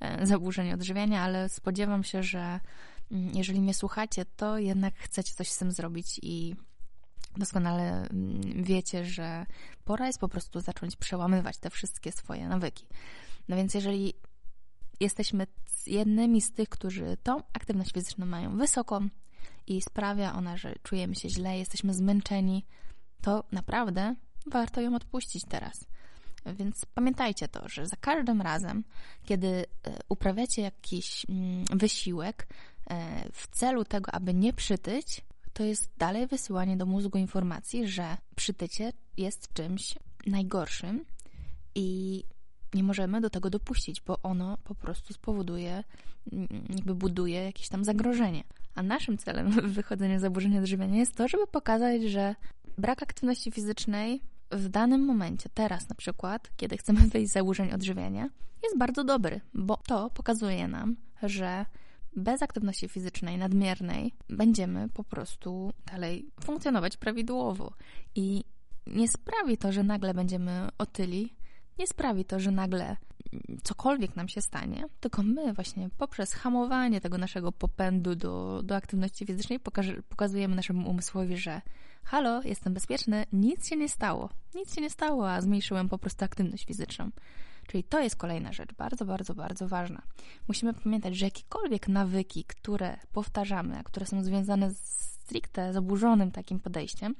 e, 0.00 0.26
zaburzeń 0.26 0.72
odżywiania, 0.72 1.22
ale 1.22 1.48
spodziewam 1.48 2.04
się, 2.04 2.22
że 2.22 2.31
mm, 2.38 3.34
jeżeli 3.34 3.60
mnie 3.60 3.74
słuchacie, 3.74 4.24
to 4.36 4.58
jednak 4.58 4.94
chcecie 4.94 5.34
coś 5.34 5.50
z 5.50 5.58
tym 5.58 5.72
zrobić 5.72 6.20
i 6.22 6.56
doskonale 7.36 8.08
mm, 8.08 8.64
wiecie, 8.64 9.04
że 9.04 9.46
pora 9.84 10.06
jest 10.06 10.18
po 10.18 10.28
prostu 10.28 10.60
zacząć 10.60 10.96
przełamywać 10.96 11.58
te 11.58 11.70
wszystkie 11.70 12.12
swoje 12.12 12.48
nawyki. 12.48 12.86
No 13.48 13.56
więc 13.56 13.74
jeżeli 13.74 14.14
jesteśmy 15.00 15.46
jednymi 15.86 16.40
z 16.40 16.52
tych, 16.52 16.68
którzy 16.68 17.16
tą 17.22 17.42
aktywność 17.52 17.92
fizyczną 17.92 18.26
mają 18.26 18.56
wysoką 18.56 19.08
i 19.66 19.82
sprawia 19.82 20.34
ona, 20.34 20.56
że 20.56 20.74
czujemy 20.82 21.14
się 21.14 21.28
źle, 21.28 21.58
jesteśmy 21.58 21.94
zmęczeni, 21.94 22.66
to 23.22 23.44
naprawdę 23.52 24.14
warto 24.46 24.80
ją 24.80 24.94
odpuścić 24.94 25.44
teraz. 25.48 25.86
Więc 26.46 26.84
pamiętajcie 26.94 27.48
to, 27.48 27.68
że 27.68 27.86
za 27.86 27.96
każdym 27.96 28.42
razem, 28.42 28.84
kiedy 29.24 29.48
e, 29.48 29.64
uprawiacie 30.08 30.62
jakiś 30.62 31.26
mm, 31.28 31.64
wysiłek 31.70 32.46
e, 32.90 33.24
w 33.32 33.46
celu 33.46 33.84
tego, 33.84 34.14
aby 34.14 34.34
nie 34.34 34.52
przytyć, 34.52 35.22
to 35.52 35.62
jest 35.62 35.90
dalej 35.98 36.26
wysyłanie 36.26 36.76
do 36.76 36.86
mózgu 36.86 37.18
informacji, 37.18 37.88
że 37.88 38.16
przytycie 38.36 38.92
jest 39.16 39.52
czymś 39.52 39.98
najgorszym 40.26 41.04
i 41.74 42.22
nie 42.74 42.82
możemy 42.82 43.20
do 43.20 43.30
tego 43.30 43.50
dopuścić, 43.50 44.00
bo 44.00 44.18
ono 44.22 44.58
po 44.64 44.74
prostu 44.74 45.14
spowoduje, 45.14 45.84
mm, 46.32 46.48
jakby 46.70 46.94
buduje 46.94 47.44
jakieś 47.44 47.68
tam 47.68 47.84
zagrożenie. 47.84 48.44
A 48.74 48.82
naszym 48.82 49.18
celem 49.18 49.50
w 49.70 49.72
wychodzeniu 49.72 50.18
z 50.18 50.22
zaburzenia 50.22 50.60
odżywiania 50.60 50.98
jest 50.98 51.14
to, 51.14 51.28
żeby 51.28 51.46
pokazać, 51.46 52.02
że 52.02 52.34
brak 52.78 53.02
aktywności 53.02 53.50
fizycznej 53.50 54.20
w 54.52 54.68
danym 54.68 55.04
momencie, 55.04 55.48
teraz 55.54 55.88
na 55.88 55.94
przykład, 55.94 56.50
kiedy 56.56 56.76
chcemy 56.76 57.00
wyjść 57.00 57.30
z 57.30 57.34
zaburzeń 57.34 57.72
odżywiania, 57.72 58.28
jest 58.62 58.78
bardzo 58.78 59.04
dobry, 59.04 59.40
bo 59.54 59.76
to 59.76 60.10
pokazuje 60.10 60.68
nam, 60.68 60.96
że 61.22 61.66
bez 62.16 62.42
aktywności 62.42 62.88
fizycznej 62.88 63.38
nadmiernej 63.38 64.14
będziemy 64.28 64.88
po 64.88 65.04
prostu 65.04 65.72
dalej 65.92 66.30
funkcjonować 66.44 66.96
prawidłowo. 66.96 67.72
I 68.14 68.44
nie 68.86 69.08
sprawi 69.08 69.58
to, 69.58 69.72
że 69.72 69.82
nagle 69.82 70.14
będziemy 70.14 70.68
otyli, 70.78 71.34
nie 71.78 71.86
sprawi 71.86 72.24
to, 72.24 72.40
że 72.40 72.50
nagle 72.50 72.96
cokolwiek 73.62 74.16
nam 74.16 74.28
się 74.28 74.40
stanie, 74.40 74.84
tylko 75.00 75.22
my 75.22 75.52
właśnie 75.52 75.88
poprzez 75.98 76.32
hamowanie 76.32 77.00
tego 77.00 77.18
naszego 77.18 77.52
popędu 77.52 78.14
do, 78.14 78.62
do 78.64 78.76
aktywności 78.76 79.26
fizycznej 79.26 79.60
pokazujemy 80.08 80.56
naszemu 80.56 80.90
umysłowi, 80.90 81.36
że 81.36 81.60
halo, 82.04 82.42
jestem 82.42 82.74
bezpieczny, 82.74 83.26
nic 83.32 83.68
się 83.68 83.76
nie 83.76 83.88
stało. 83.88 84.28
Nic 84.54 84.74
się 84.74 84.80
nie 84.80 84.90
stało, 84.90 85.30
a 85.30 85.40
zmniejszyłem 85.40 85.88
po 85.88 85.98
prostu 85.98 86.24
aktywność 86.24 86.64
fizyczną. 86.64 87.10
Czyli 87.66 87.84
to 87.84 88.00
jest 88.00 88.16
kolejna 88.16 88.52
rzecz, 88.52 88.74
bardzo, 88.74 89.04
bardzo, 89.04 89.34
bardzo 89.34 89.68
ważna. 89.68 90.02
Musimy 90.48 90.74
pamiętać, 90.74 91.16
że 91.16 91.26
jakiekolwiek 91.26 91.88
nawyki, 91.88 92.44
które 92.44 92.98
powtarzamy, 93.12 93.78
a 93.78 93.82
które 93.82 94.06
są 94.06 94.22
związane 94.22 94.70
z 94.70 95.02
stricte 95.22 95.72
zaburzonym 95.72 96.30
takim 96.30 96.60
podejściem, 96.60 97.14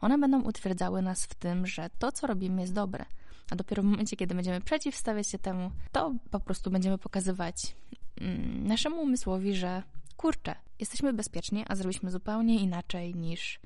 one 0.00 0.18
będą 0.18 0.42
utwierdzały 0.42 1.02
nas 1.02 1.26
w 1.26 1.34
tym, 1.34 1.66
że 1.66 1.90
to, 1.98 2.12
co 2.12 2.26
robimy, 2.26 2.60
jest 2.60 2.72
dobre. 2.72 3.04
A 3.50 3.56
dopiero 3.56 3.82
w 3.82 3.86
momencie, 3.86 4.16
kiedy 4.16 4.34
będziemy 4.34 4.60
przeciwstawiać 4.60 5.28
się 5.28 5.38
temu, 5.38 5.70
to 5.92 6.14
po 6.30 6.40
prostu 6.40 6.70
będziemy 6.70 6.98
pokazywać 6.98 7.76
mm, 8.20 8.66
naszemu 8.66 9.02
umysłowi, 9.02 9.54
że 9.54 9.82
kurczę, 10.16 10.54
jesteśmy 10.78 11.12
bezpieczni, 11.12 11.64
a 11.68 11.76
zrobiliśmy 11.76 12.10
zupełnie 12.10 12.60
inaczej 12.60 13.14
niż 13.14 13.60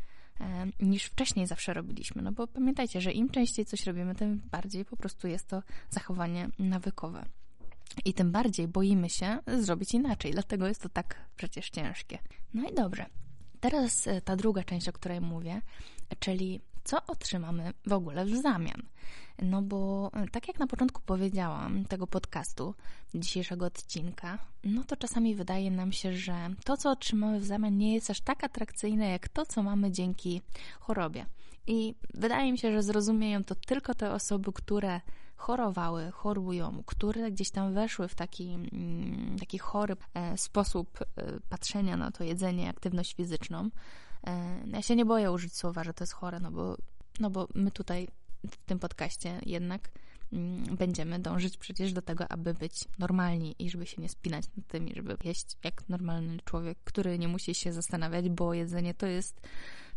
niż 0.81 1.05
wcześniej 1.05 1.47
zawsze 1.47 1.75
robiliśmy. 1.75 2.23
No 2.23 2.33
bo 2.33 2.47
pamiętajcie, 2.47 3.01
że 3.01 3.13
im 3.13 3.31
częściej 3.31 3.65
coś 3.65 3.87
robimy, 3.87 4.15
tym 4.15 4.43
bardziej 4.51 4.85
po 4.85 4.97
prostu 4.97 5.29
jest 5.29 5.49
to 5.49 5.63
zachowanie 5.91 6.49
nawykowe. 6.59 7.25
I 8.05 8.15
tym 8.15 8.33
bardziej 8.33 8.69
boimy 8.69 9.11
się 9.11 9.39
zrobić 9.59 9.95
inaczej, 9.95 10.33
dlatego 10.33 10.69
jest 10.69 10.83
to 10.83 10.89
tak 10.89 11.17
przecież 11.37 11.71
ciężkie. 11.71 12.19
No 12.55 12.71
i 12.71 12.75
dobrze. 12.75 13.07
Teraz 13.61 14.07
e, 14.07 14.21
ta 14.21 14.37
druga 14.37 14.65
część, 14.65 14.89
o 14.89 14.93
której 14.93 15.21
mówię, 15.21 15.63
czyli 16.19 16.61
co 16.85 17.07
otrzymamy 17.07 17.73
w 17.87 17.93
ogóle 17.93 18.25
w 18.25 18.37
zamian. 18.37 18.83
No 19.43 19.63
bo 19.63 20.11
e, 20.15 20.29
tak 20.29 20.49
jak 20.49 20.59
na 20.59 20.67
początku 20.67 21.03
powiedziałam 21.07 21.85
tego 21.85 22.07
podcastu, 22.07 22.75
dzisiejszego 23.15 23.67
odcinka, 23.67 24.39
no 24.65 24.85
to 24.85 24.97
czasami 24.97 25.35
wydaje 25.35 25.71
nam 25.71 25.93
się, 25.93 26.13
że 26.13 26.35
to, 26.65 26.77
co 26.77 26.91
otrzymamy 26.91 27.41
w 27.41 27.45
zamian, 27.45 27.79
nie 27.79 27.95
jest 27.95 28.11
aż 28.11 28.21
tak 28.21 28.45
atrakcyjne, 28.45 29.09
jak 29.09 29.29
to, 29.29 29.47
co 29.47 29.63
mamy 29.63 29.91
dzięki 29.91 30.43
chorobie. 30.81 31.27
I 31.67 31.95
wydaje 32.15 32.53
mi 32.53 32.59
się, 32.59 32.73
że 32.73 32.83
zrozumieją 32.83 33.45
to 33.45 33.55
tylko 33.55 33.95
te 33.95 34.13
osoby, 34.13 34.53
które 34.53 35.01
chorowały, 35.37 36.11
chorują, 36.11 36.83
które 36.87 37.31
gdzieś 37.31 37.51
tam 37.51 37.75
weszły 37.75 38.09
w 38.09 38.15
taki, 38.15 38.49
mm, 38.73 39.37
taki 39.39 39.59
chory 39.59 39.97
e, 40.15 40.39
sposób 40.39 40.99
e, 41.01 41.05
patrzenia 41.49 41.97
na 41.97 42.11
to 42.11 42.25
jedzenie, 42.25 42.69
aktywność 42.69 43.15
fizyczną. 43.15 43.71
Ja 44.73 44.83
się 44.83 44.97
nie 44.97 45.05
boję 45.05 45.33
użyć 45.33 45.57
słowa, 45.57 45.85
że 45.85 45.95
to 45.95 46.05
jest 46.05 46.13
chore, 46.13 46.41
no 46.41 46.51
bo, 46.51 46.77
no 47.21 47.31
bo 47.31 47.49
my 47.55 47.71
tutaj 47.71 48.09
w 48.51 48.57
tym 48.57 48.79
podcaście 48.79 49.41
jednak 49.47 49.91
mm, 50.33 50.77
będziemy 50.77 51.19
dążyć 51.19 51.57
przecież 51.57 51.93
do 51.93 52.03
tego, 52.03 52.33
aby 52.33 52.55
być 52.55 52.85
normalni 52.99 53.55
i 53.59 53.71
żeby 53.71 53.87
się 53.87 54.03
nie 54.03 54.09
spinać 54.09 54.45
nad 54.57 54.67
tym, 54.67 54.89
żeby 54.95 55.17
jeść 55.25 55.57
jak 55.65 55.89
normalny 55.89 56.39
człowiek, 56.45 56.79
który 56.85 57.19
nie 57.19 57.29
musi 57.29 57.55
się 57.55 57.73
zastanawiać, 57.73 58.29
bo 58.29 58.55
jedzenie 58.55 58.95
to 58.95 59.07
jest 59.07 59.41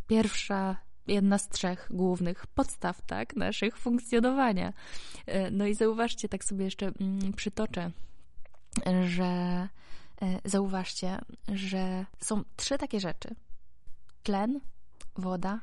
pierwsza 0.08 0.78
jedna 1.08 1.38
z 1.38 1.50
trzech 1.50 1.88
głównych 1.90 2.48
podstaw 2.48 3.02
tak, 3.02 3.36
naszych 3.36 3.78
funkcjonowania. 3.78 4.74
E, 5.26 5.52
no 5.52 5.66
i 5.66 5.76
zauważcie, 5.76 6.30
tak 6.30 6.44
sobie 6.44 6.66
jeszcze 6.66 6.92
mm, 7.00 7.34
przytoczę, 7.34 7.92
że 9.08 9.24
e, 9.24 10.40
zauważcie, 10.46 11.20
że 11.54 12.06
są 12.20 12.44
trzy 12.56 12.78
takie 12.78 13.00
rzeczy. 13.00 13.36
Tlen, 14.26 14.60
woda 15.16 15.62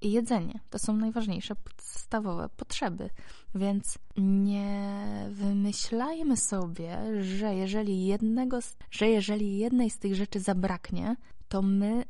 i 0.00 0.12
jedzenie. 0.12 0.60
To 0.70 0.78
są 0.78 0.96
najważniejsze 0.96 1.56
podstawowe 1.56 2.48
potrzeby. 2.48 3.10
Więc 3.54 3.98
nie 4.16 5.28
wymyślajmy 5.30 6.36
sobie, 6.36 6.98
że 7.24 7.54
jeżeli 7.54 8.06
jednego, 8.06 8.58
że 8.90 9.08
jeżeli 9.08 9.58
jednej 9.58 9.90
z 9.90 9.98
tych 9.98 10.14
rzeczy 10.14 10.40
zabraknie, 10.40 11.16
to 11.48 11.62
my 11.62 12.04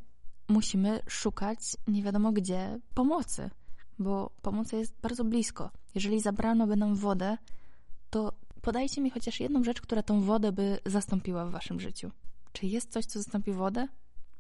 musimy 0.49 1.01
szukać 1.09 1.59
nie 1.89 2.03
wiadomo 2.03 2.33
gdzie 2.33 2.81
pomocy, 2.95 3.51
bo 3.99 4.31
pomoc 4.43 4.73
jest 4.73 4.95
bardzo 5.03 5.25
blisko. 5.25 5.71
Jeżeli 5.95 6.21
zabrano 6.21 6.67
by 6.67 6.77
nam 6.77 6.95
wodę, 6.95 7.39
to 8.11 8.33
podajcie 8.63 9.01
mi 9.01 9.11
chociaż 9.11 9.41
jedną 9.41 9.65
rzecz, 9.65 9.81
która 9.81 10.03
tą 10.03 10.21
wodę 10.21 10.53
by 10.53 10.79
zastąpiła 10.87 11.47
w 11.47 11.51
waszym 11.51 11.81
życiu. 11.81 12.11
Czy 12.53 12.67
jest 12.67 12.93
coś, 12.93 13.07
co 13.07 13.19
zastąpi 13.19 13.53
wodę? 13.53 13.89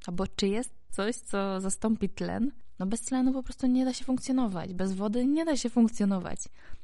Albo 0.07 0.27
czy 0.27 0.49
jest 0.49 0.75
coś, 0.91 1.17
co 1.17 1.61
zastąpi 1.61 2.09
tlen? 2.09 2.53
No 2.79 2.87
bez 2.87 3.01
tlenu 3.01 3.33
po 3.33 3.43
prostu 3.43 3.67
nie 3.67 3.85
da 3.85 3.93
się 3.93 4.05
funkcjonować, 4.05 4.75
bez 4.75 4.93
wody 4.93 5.27
nie 5.27 5.45
da 5.45 5.57
się 5.57 5.71
funkcjonować. 5.71 6.39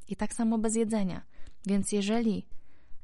I 0.09 0.17
tak 0.17 0.35
samo 0.35 0.59
bez 0.59 0.77
jedzenia. 0.77 1.23
Więc 1.67 1.93
jeżeli 1.93 2.47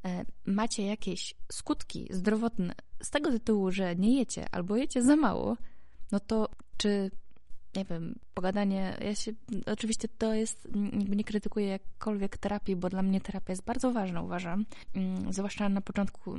e, 0.04 0.24
macie 0.46 0.86
jakieś 0.86 1.34
skutki 1.52 2.08
zdrowotne 2.10 2.74
z 3.02 3.10
tego 3.10 3.30
tytułu, 3.30 3.70
że 3.70 3.96
nie 3.96 4.18
jecie 4.18 4.46
albo 4.52 4.76
jecie 4.76 5.02
za 5.02 5.16
mało, 5.16 5.56
no 6.12 6.20
to 6.20 6.48
czy 6.76 7.10
nie 7.76 7.84
wiem, 7.84 8.18
pogadanie, 8.34 8.96
ja 9.00 9.14
się, 9.14 9.32
oczywiście 9.66 10.08
to 10.08 10.34
jest, 10.34 10.68
jakby 10.92 11.16
nie 11.16 11.24
krytykuję 11.24 11.66
jakkolwiek 11.66 12.38
terapii, 12.38 12.76
bo 12.76 12.88
dla 12.90 13.02
mnie 13.02 13.20
terapia 13.20 13.52
jest 13.52 13.64
bardzo 13.64 13.92
ważna, 13.92 14.22
uważam, 14.22 14.64
mm, 14.94 15.32
zwłaszcza 15.32 15.68
na 15.68 15.80
początku 15.80 16.38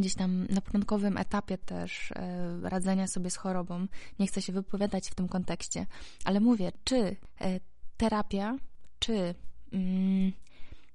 gdzieś 0.00 0.14
tam 0.14 0.46
na 0.46 0.60
początkowym 0.60 1.16
etapie 1.16 1.58
też 1.58 2.12
e, 2.12 2.60
radzenia 2.62 3.06
sobie 3.06 3.30
z 3.30 3.36
chorobą. 3.36 3.86
Nie 4.18 4.26
chcę 4.26 4.42
się 4.42 4.52
wypowiadać 4.52 5.08
w 5.08 5.14
tym 5.14 5.28
kontekście, 5.28 5.86
ale 6.24 6.40
mówię, 6.40 6.72
czy 6.84 6.96
e, 6.96 7.60
terapia, 7.96 8.56
czy 8.98 9.34
mm, 9.72 10.32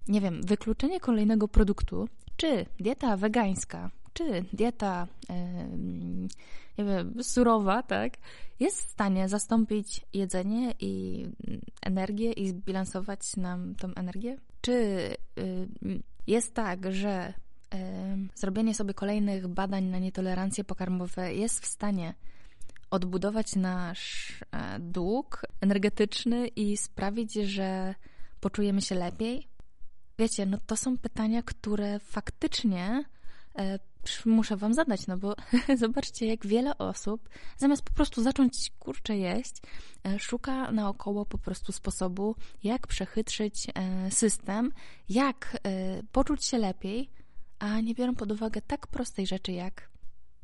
nie 0.08 0.22
wiem, 0.22 0.41
wykluczenie 0.43 1.00
kolejnego 1.00 1.48
produktu, 1.48 2.08
czy 2.38 2.65
dieta 2.79 3.17
wegańska, 3.17 3.91
czy 4.13 4.46
dieta 4.53 5.08
nie 6.77 6.86
wiem, 6.86 7.24
surowa, 7.24 7.84
tak, 7.84 8.13
jest 8.60 8.88
w 8.88 8.91
stanie 8.91 9.29
zastąpić 9.29 10.01
jedzenie 10.13 10.74
i 10.79 11.25
energię 11.81 12.31
i 12.31 12.48
zbilansować 12.48 13.38
nam 13.38 13.75
tą 13.75 13.93
energię? 13.93 14.38
Czy 14.62 14.72
y, 14.72 15.67
jest 16.27 16.53
tak, 16.53 16.93
że 16.93 17.34
zrobienie 18.36 18.75
sobie 18.75 18.94
kolejnych 18.94 19.48
badań 19.48 19.84
na 19.84 20.00
nietolerancje 20.00 20.63
pokarmowe 20.63 21.34
jest 21.34 21.60
w 21.60 21.66
stanie 21.66 22.13
odbudować 22.92 23.56
nasz 23.56 24.34
e, 24.51 24.80
dług 24.80 25.42
energetyczny 25.62 26.48
i 26.48 26.78
sprawić, 26.78 27.34
że 27.34 27.96
poczujemy 28.40 28.82
się 28.82 28.96
lepiej? 28.96 29.48
Wiecie, 30.20 30.46
no 30.46 30.58
to 30.66 30.78
są 30.78 30.98
pytania, 30.98 31.44
które 31.44 32.00
faktycznie 32.00 33.04
e, 33.58 33.80
muszę 34.25 34.58
wam 34.58 34.74
zadać, 34.74 35.08
no 35.08 35.18
bo 35.18 35.36
zobaczcie, 35.78 36.25
jak 36.25 36.48
wiele 36.48 36.78
osób 36.78 37.30
zamiast 37.58 37.82
po 37.82 37.94
prostu 37.94 38.24
zacząć 38.24 38.72
kurczę 38.80 39.18
jeść, 39.18 39.56
e, 40.04 40.20
szuka 40.20 40.72
naokoło 40.72 41.25
po 41.25 41.38
prostu 41.38 41.72
sposobu, 41.72 42.36
jak 42.63 42.88
przechytrzyć 42.88 43.68
system, 44.10 44.72
jak 45.10 45.58
poczuć 46.12 46.46
się 46.46 46.58
lepiej, 46.58 47.10
a 47.62 47.80
nie 47.80 47.96
biorą 47.96 48.15
pod 48.15 48.32
uwagę 48.32 48.62
tak 48.62 48.88
prostej 48.88 49.27
rzeczy 49.27 49.51
jak 49.51 49.89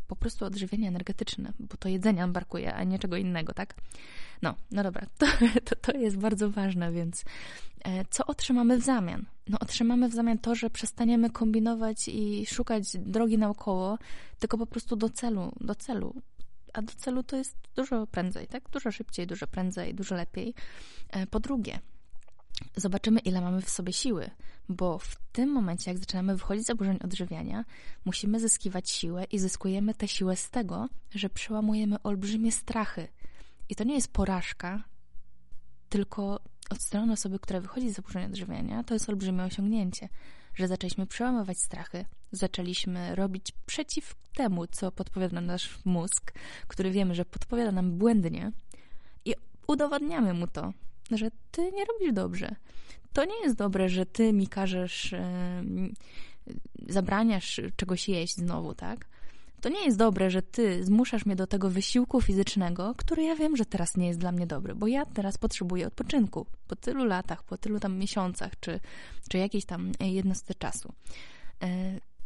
po 0.08 0.16
prostu 0.16 0.46
odżywienie 0.46 0.88
energetyczne, 0.88 1.54
bo 1.60 1.78
to 1.78 1.90
jedzenia 1.90 2.22
nam 2.22 2.34
brakuje, 2.34 2.76
a 2.76 2.84
nie 2.84 3.00
czego 3.00 3.18
innego, 3.18 3.54
tak? 3.54 3.76
No, 4.42 4.56
no 4.72 4.84
dobra, 4.84 5.08
to, 5.18 5.26
to, 5.64 5.76
to 5.76 5.98
jest 5.98 6.18
bardzo 6.18 6.50
ważne, 6.50 6.92
więc 6.92 7.26
e, 7.86 8.06
co 8.06 8.26
otrzymamy 8.26 8.78
w 8.78 8.84
zamian? 8.84 9.26
No, 9.50 9.58
otrzymamy 9.60 10.10
w 10.10 10.14
zamian 10.14 10.38
to, 10.38 10.56
że 10.56 10.70
przestaniemy 10.70 11.30
kombinować 11.30 12.08
i 12.08 12.46
szukać 12.46 12.98
drogi 12.98 13.38
naokoło, 13.38 13.98
tylko 14.40 14.58
po 14.58 14.66
prostu 14.66 14.96
do 14.96 15.10
celu, 15.10 15.52
do 15.62 15.76
celu. 15.76 16.22
A 16.74 16.82
do 16.82 16.94
celu 16.94 17.24
to 17.24 17.38
jest 17.38 17.58
dużo 17.76 18.08
prędzej, 18.08 18.48
tak? 18.48 18.70
Dużo 18.70 18.92
szybciej, 18.92 19.28
dużo 19.28 19.48
prędzej, 19.48 19.94
dużo 19.94 20.16
lepiej. 20.16 20.54
E, 21.10 21.28
po 21.28 21.40
drugie, 21.40 21.80
zobaczymy, 22.76 23.20
ile 23.20 23.42
mamy 23.42 23.62
w 23.62 23.70
sobie 23.70 23.94
siły, 23.94 24.30
bo 24.70 24.98
w 24.98 25.16
tym 25.32 25.50
momencie, 25.50 25.92
jak 25.92 26.00
zaczynamy 26.00 26.36
wychodzić 26.36 26.64
z 26.64 26.68
zaburzeń 26.68 26.98
odżywiania, 27.04 27.66
musimy 28.06 28.40
zyskiwać 28.40 28.90
siłę 28.90 29.24
i 29.24 29.40
zyskujemy 29.40 29.94
tę 29.94 30.08
siłę 30.08 30.36
z 30.36 30.50
tego, 30.50 30.90
że 31.16 31.30
przełamujemy 31.30 32.02
olbrzymie 32.04 32.52
strachy. 32.52 33.08
I 33.70 33.76
to 33.76 33.84
nie 33.84 33.96
jest 33.96 34.14
porażka, 34.14 34.84
tylko 35.90 36.40
od 36.70 36.82
strony 36.82 37.14
osoby, 37.14 37.40
która 37.40 37.62
wychodzi 37.62 37.90
z 37.92 37.96
zaburzeń 37.96 38.26
odżywiania, 38.26 38.84
to 38.84 38.94
jest 38.94 39.10
olbrzymie 39.10 39.44
osiągnięcie, 39.44 40.10
że 40.56 40.68
zaczęliśmy 40.68 41.08
przełamywać 41.08 41.60
strachy, 41.60 42.06
zaczęliśmy 42.32 43.16
robić 43.16 43.52
przeciw 43.66 44.16
temu, 44.34 44.68
co 44.68 44.92
podpowiada 44.92 45.36
nam 45.36 45.46
nasz 45.46 45.86
mózg, 45.86 46.34
który 46.68 46.92
wiemy, 46.92 47.16
że 47.16 47.26
podpowiada 47.26 47.72
nam 47.72 47.98
błędnie 47.98 48.52
i 49.26 49.34
udowadniamy 49.68 50.34
mu 50.34 50.48
to, 50.48 50.74
że 51.12 51.32
ty 51.52 51.72
nie 51.72 51.86
robisz 51.86 52.14
dobrze. 52.14 52.56
To 53.14 53.26
nie 53.26 53.42
jest 53.44 53.56
dobre, 53.56 53.90
że 53.90 54.06
ty 54.06 54.34
mi 54.34 54.48
każesz, 54.48 55.16
zabraniasz 56.90 57.62
czegoś 57.76 58.10
jeść 58.10 58.36
znowu, 58.36 58.74
tak? 58.74 59.08
To 59.62 59.70
nie 59.70 59.86
jest 59.86 59.98
dobre, 59.98 60.30
że 60.30 60.42
ty 60.42 60.86
zmuszasz 60.86 61.26
mnie 61.26 61.36
do 61.36 61.48
tego 61.48 61.70
wysiłku 61.70 62.22
fizycznego, 62.22 62.94
który 62.98 63.24
ja 63.24 63.36
wiem, 63.36 63.58
że 63.58 63.66
teraz 63.66 63.98
nie 63.98 64.08
jest 64.08 64.20
dla 64.20 64.32
mnie 64.32 64.48
dobry, 64.48 64.76
bo 64.76 64.88
ja 64.88 65.06
teraz 65.06 65.38
potrzebuję 65.38 65.88
odpoczynku 65.88 66.46
po 66.68 66.76
tylu 66.76 67.06
latach, 67.06 67.44
po 67.44 67.58
tylu 67.58 67.80
tam 67.80 67.98
miesiącach, 67.98 68.60
czy, 68.60 68.80
czy 69.30 69.38
jakiejś 69.38 69.66
tam 69.66 69.92
jednostce 70.00 70.54
czasu. 70.56 70.94
E, 71.64 71.68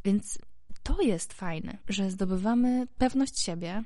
więc 0.06 0.40
to 0.84 1.02
jest 1.02 1.34
fajne, 1.34 1.78
że 1.90 2.12
zdobywamy 2.12 2.88
pewność 2.98 3.44
siebie, 3.44 3.84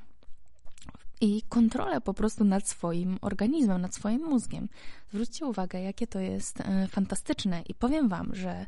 i 1.25 1.41
kontrolę 1.49 2.01
po 2.01 2.13
prostu 2.13 2.43
nad 2.43 2.67
swoim 2.67 3.17
organizmem, 3.21 3.81
nad 3.81 3.95
swoim 3.95 4.21
mózgiem. 4.21 4.69
Zwróćcie 5.09 5.45
uwagę, 5.45 5.81
jakie 5.81 6.07
to 6.07 6.19
jest 6.19 6.61
e, 6.61 6.87
fantastyczne 6.87 7.61
i 7.61 7.73
powiem 7.73 8.09
Wam, 8.09 8.35
że 8.35 8.65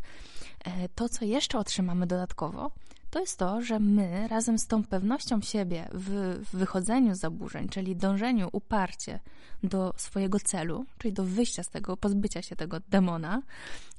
e, 0.65 0.89
to, 0.95 1.09
co 1.09 1.25
jeszcze 1.25 1.59
otrzymamy 1.59 2.07
dodatkowo, 2.07 2.71
to 3.09 3.19
jest 3.19 3.39
to, 3.39 3.61
że 3.61 3.79
my 3.79 4.27
razem 4.27 4.59
z 4.59 4.67
tą 4.67 4.83
pewnością 4.83 5.41
siebie 5.41 5.89
w, 5.93 6.39
wychodzeniu 6.53 7.15
z 7.15 7.19
zaburzeń, 7.19 7.69
czyli 7.69 7.95
dążeniu 7.95 8.49
uparcie 8.51 9.19
do 9.63 9.93
swojego 9.97 10.39
celu, 10.39 10.85
czyli 10.97 11.13
do 11.13 11.23
wyjścia 11.23 11.63
z 11.63 11.69
tego, 11.69 11.97
pozbycia 11.97 12.41
się 12.41 12.55
tego 12.55 12.79
demona, 12.89 13.41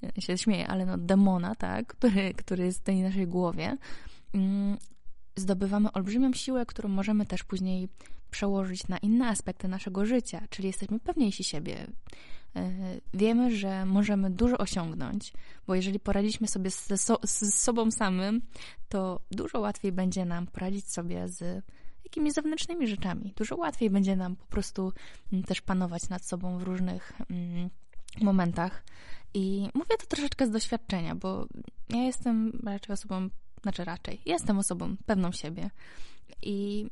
ja 0.02 0.10
się 0.22 0.38
śmieję, 0.38 0.68
ale 0.68 0.86
no 0.86 0.98
demona, 0.98 1.54
tak, 1.54 1.86
który, 1.86 2.34
który 2.34 2.64
jest 2.64 2.80
w 2.80 2.82
tej 2.82 3.02
naszej 3.02 3.26
głowie, 3.26 3.76
mm, 4.34 4.78
zdobywamy 5.38 5.92
olbrzymią 5.92 6.32
siłę, 6.32 6.66
którą 6.66 6.88
możemy 6.88 7.26
też 7.26 7.44
później 7.44 7.88
przełożyć 8.30 8.88
na 8.88 8.98
inne 8.98 9.28
aspekty 9.28 9.68
naszego 9.68 10.06
życia, 10.06 10.42
czyli 10.50 10.66
jesteśmy 10.66 11.00
pewniejsi 11.00 11.44
siebie. 11.44 11.86
E, 12.56 12.70
wiemy, 13.14 13.56
że 13.56 13.86
możemy 13.86 14.30
dużo 14.30 14.58
osiągnąć, 14.58 15.32
bo 15.66 15.74
jeżeli 15.74 16.00
poradziliśmy 16.00 16.48
sobie 16.48 16.70
z, 16.70 17.00
so, 17.00 17.18
z 17.24 17.54
sobą 17.54 17.90
samym, 17.90 18.42
to 18.88 19.20
dużo 19.30 19.60
łatwiej 19.60 19.92
będzie 19.92 20.24
nam 20.24 20.46
poradzić 20.46 20.92
sobie 20.92 21.28
z 21.28 21.64
jakimiś 22.04 22.32
zewnętrznymi 22.32 22.86
rzeczami. 22.86 23.32
Dużo 23.36 23.56
łatwiej 23.56 23.90
będzie 23.90 24.16
nam 24.16 24.36
po 24.36 24.46
prostu 24.46 24.92
mm, 25.32 25.44
też 25.44 25.60
panować 25.60 26.08
nad 26.08 26.24
sobą 26.24 26.58
w 26.58 26.62
różnych 26.62 27.12
mm, 27.30 27.70
momentach. 28.20 28.84
I 29.34 29.68
mówię 29.74 29.96
to 29.98 30.06
troszeczkę 30.06 30.46
z 30.46 30.50
doświadczenia, 30.50 31.14
bo 31.14 31.46
ja 31.90 32.02
jestem 32.02 32.60
raczej 32.64 32.92
osobą, 32.92 33.28
znaczy 33.68 33.84
raczej, 33.84 34.20
jestem 34.26 34.58
osobą 34.58 34.96
pewną 35.06 35.32
siebie. 35.32 35.70
I 36.42 36.86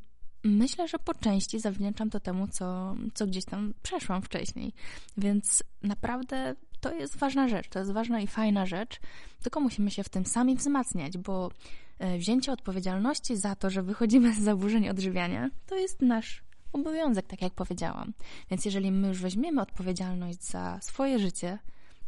Myślę, 0.45 0.89
że 0.89 0.99
po 0.99 1.15
części 1.15 1.61
zawdzięczam 1.61 2.11
to 2.11 2.21
temu, 2.21 2.49
co, 2.49 2.95
co 3.15 3.27
gdzieś 3.27 3.45
tam 3.45 3.75
przeszłam 3.83 4.23
wcześniej. 4.23 4.73
Więc 5.17 5.63
naprawdę 5.83 6.55
to 6.81 6.93
jest 6.93 7.17
ważna 7.17 7.49
rzecz, 7.49 7.69
to 7.69 7.79
jest 7.79 7.93
ważna 7.93 8.21
i 8.21 8.27
fajna 8.27 8.67
rzecz, 8.67 9.01
tylko 9.43 9.61
musimy 9.61 9.91
się 9.91 10.05
w 10.05 10.09
tym 10.09 10.27
sami 10.27 10.57
wzmacniać, 10.57 11.19
bo 11.19 11.51
e, 11.99 12.19
wzięcie 12.19 12.53
odpowiedzialności 12.53 13.37
za 13.37 13.57
to, 13.57 13.71
że 13.71 13.83
wychodzimy 13.83 14.35
z 14.35 14.39
zaburzeń 14.39 14.89
odżywiania, 14.89 15.51
to 15.67 15.77
jest 15.77 16.03
nasz 16.03 16.43
obowiązek, 16.73 17.27
tak 17.27 17.43
jak 17.43 17.55
powiedziałam. 17.55 18.13
Więc 18.51 18.65
jeżeli 18.65 18.93
my 18.93 19.09
już 19.09 19.23
weźmiemy 19.23 19.63
odpowiedzialność 19.63 20.43
za 20.43 20.79
swoje 20.83 21.19
życie, 21.19 21.59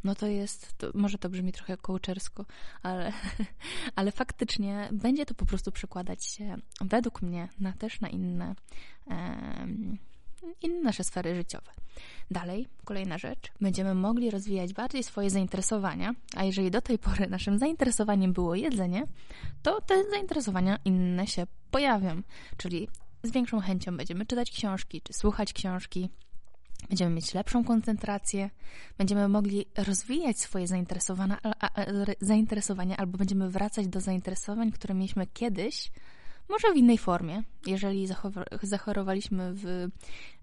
no 0.04 0.14
to 0.14 0.26
jest, 0.26 0.78
to, 0.78 0.90
może 0.94 1.18
to 1.18 1.28
brzmi 1.28 1.52
trochę 1.52 1.76
kołczersko, 1.76 2.44
ale, 2.82 3.12
ale 3.96 4.12
faktycznie 4.12 4.88
będzie 4.92 5.26
to 5.26 5.34
po 5.34 5.46
prostu 5.46 5.72
przekładać 5.72 6.24
się 6.24 6.56
według 6.80 7.22
mnie 7.22 7.48
na 7.61 7.72
też 7.72 8.00
na 8.00 8.08
inne, 8.08 8.54
um, 9.06 9.98
inne 10.62 10.80
nasze 10.80 11.04
sfery 11.04 11.34
życiowe. 11.34 11.70
Dalej, 12.30 12.66
kolejna 12.84 13.18
rzecz, 13.18 13.52
będziemy 13.61 13.94
mogli 13.94 14.30
rozwijać 14.30 14.72
bardziej 14.72 15.02
swoje 15.02 15.30
zainteresowania, 15.30 16.14
a 16.37 16.44
jeżeli 16.44 16.70
do 16.70 16.80
tej 16.80 16.98
pory 16.98 17.26
naszym 17.26 17.58
zainteresowaniem 17.58 18.32
było 18.32 18.54
jedzenie, 18.54 19.06
to 19.62 19.80
te 19.80 20.11
zainteresowania 20.11 20.78
inne 20.84 21.26
się 21.26 21.46
pojawią, 21.70 22.22
czyli 22.56 22.88
z 23.22 23.30
większą 23.30 23.61
chęcią 23.61 23.96
będziemy 23.96 24.26
czytać 24.26 24.50
książki, 24.50 25.02
czy 25.02 25.12
słuchać 25.12 25.52
książki, 25.52 26.08
Będziemy 26.88 27.14
mieć 27.14 27.35
lepszą 27.35 27.64
koncentrację, 27.64 28.51
będziemy 28.98 29.29
mogli 29.29 29.66
rozwijać 29.77 30.38
swoje 30.40 30.66
zainteresowania, 32.20 32.96
albo 32.96 33.18
będziemy 33.18 33.51
wracać 33.51 33.88
do 33.88 34.01
zainteresowań, 34.01 34.72
które 34.72 34.94
mieliśmy 34.94 35.27
kiedyś, 35.27 35.90
może 36.48 36.72
w 36.72 36.77
innej 36.77 36.98
formie. 36.98 37.42
Jeżeli 37.66 38.09
zachorowaliśmy 38.62 39.55
w 39.55 39.88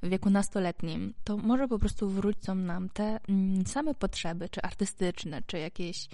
wieku 0.03 0.29
nastoletnim, 0.29 1.13
to 1.23 1.37
może 1.37 1.67
po 1.67 1.79
prostu 1.79 2.09
wrócą 2.09 2.55
nam 2.55 2.89
te 2.89 3.19
mm, 3.29 3.65
same 3.65 3.95
potrzeby, 3.95 4.49
czy 4.49 4.61
artystyczne, 4.61 5.41
czy 5.47 5.59
jakieś 5.59 6.07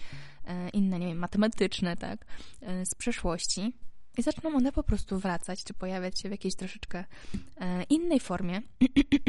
e, 0.46 0.70
inne, 0.70 1.00
nie 1.00 1.08
wiem, 1.08 1.18
matematyczne, 1.18 1.98
tak, 1.98 2.26
e, 2.62 2.86
z 2.86 2.96
przeszłości 2.96 3.74
i 4.18 4.22
zaczną 4.22 4.56
one 4.56 4.72
po 4.72 4.84
prostu 4.84 5.20
wracać, 5.20 5.64
czy 5.64 5.74
pojawiać 5.74 6.20
się 6.20 6.30
w 6.30 6.32
jakiejś 6.32 6.56
troszeczkę 6.56 7.06
e, 7.58 7.84
innej 7.84 8.20
formie, 8.20 8.62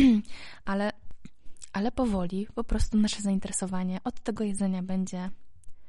ale, 0.65 0.93
ale 1.73 1.93
powoli 1.93 2.47
po 2.55 2.65
prostu 2.65 2.97
nasze 2.99 3.23
zainteresowanie 3.23 4.01
od 4.05 4.21
tego 4.21 4.45
jedzenia 4.45 4.83
będzie 4.83 5.31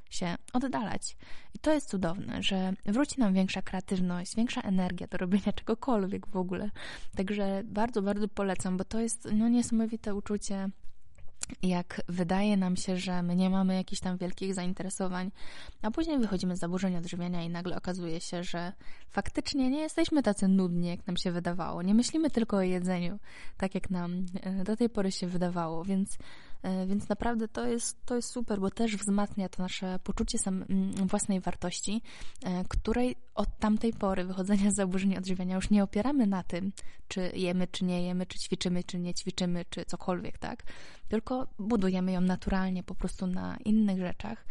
się 0.10 0.36
oddalać. 0.54 1.18
I 1.54 1.60
to 1.60 1.74
jest 1.74 1.90
cudowne, 1.90 2.44
że 2.44 2.74
wróci 2.86 3.20
nam 3.20 3.34
większa 3.34 3.62
kreatywność, 3.62 4.36
większa 4.36 4.62
energia 4.62 5.08
do 5.08 5.18
robienia 5.18 5.54
czegokolwiek 5.60 6.28
w 6.28 6.38
ogóle. 6.38 6.70
Także 7.16 7.62
bardzo, 7.66 8.02
bardzo 8.02 8.28
polecam, 8.28 8.78
bo 8.78 8.84
to 8.84 9.00
jest 9.00 9.28
no, 9.34 9.50
niesamowite 9.50 10.16
uczucie 10.16 10.70
jak 11.64 12.02
wydaje 12.08 12.58
nam 12.58 12.76
się, 12.76 12.98
że 12.98 13.24
my 13.24 13.36
nie 13.36 13.50
mamy 13.50 13.76
jakichś 13.76 14.02
tam 14.02 14.18
wielkich 14.18 14.54
zainteresowań, 14.54 15.32
a 15.82 15.92
później 15.92 16.20
wychodzimy 16.20 16.56
z 16.56 16.60
zaburzeń 16.60 16.98
odżywiania 16.98 17.44
i 17.44 17.50
nagle 17.50 17.78
okazuje 17.78 18.22
się, 18.22 18.44
że 18.44 18.74
faktycznie 19.10 19.70
nie 19.70 19.80
jesteśmy 19.80 20.24
tacy 20.24 20.48
nudni, 20.48 20.88
jak 20.88 21.08
nam 21.08 21.18
się 21.18 21.32
wydawało. 21.32 21.82
Nie 21.82 21.94
myślimy 21.94 22.30
tylko 22.30 22.58
o 22.58 22.62
jedzeniu, 22.62 23.20
tak 23.58 23.76
jak 23.76 23.90
nam 23.90 24.26
e, 24.42 24.64
do 24.64 24.78
tej 24.78 24.90
pory 24.90 25.12
się 25.12 25.28
wydawało, 25.28 25.84
więc 25.84 26.18
więc 26.88 27.10
naprawdę 27.10 27.48
to 27.48 27.68
jest, 27.68 28.06
to 28.06 28.16
jest 28.16 28.30
super, 28.30 28.60
bo 28.60 28.70
też 28.70 28.98
wzmacnia 28.98 29.50
to 29.50 29.64
nasze 29.64 30.00
poczucie 30.04 30.38
sam, 30.38 30.66
własnej 31.06 31.40
wartości, 31.40 32.02
e, 32.44 32.64
której 32.70 33.16
od 33.36 33.58
tamtej 33.60 33.94
pory 33.94 34.26
wychodzenia 34.26 34.72
z 34.72 34.76
zaburzeń 34.76 35.18
odżywiania 35.18 35.56
już 35.56 35.70
nie 35.70 35.84
opieramy 35.84 36.28
na 36.28 36.44
tym, 36.44 36.72
czy 37.08 37.32
jemy, 37.36 37.68
czy 37.68 37.86
nie 37.86 38.04
jemy, 38.06 38.26
czy 38.26 38.40
ćwiczymy, 38.40 38.84
czy 38.84 39.00
nie 39.00 39.14
ćwiczymy, 39.14 39.66
czy 39.70 39.86
cokolwiek, 39.86 40.38
tak? 40.38 40.64
Tylko 41.08 41.48
budujemy 41.60 42.12
ją 42.12 42.22
naturalnie 42.22 42.84
po 42.84 42.96
prostu 42.96 43.28
na 43.28 43.58
innych 43.58 44.00
rzeczach. 44.00 44.46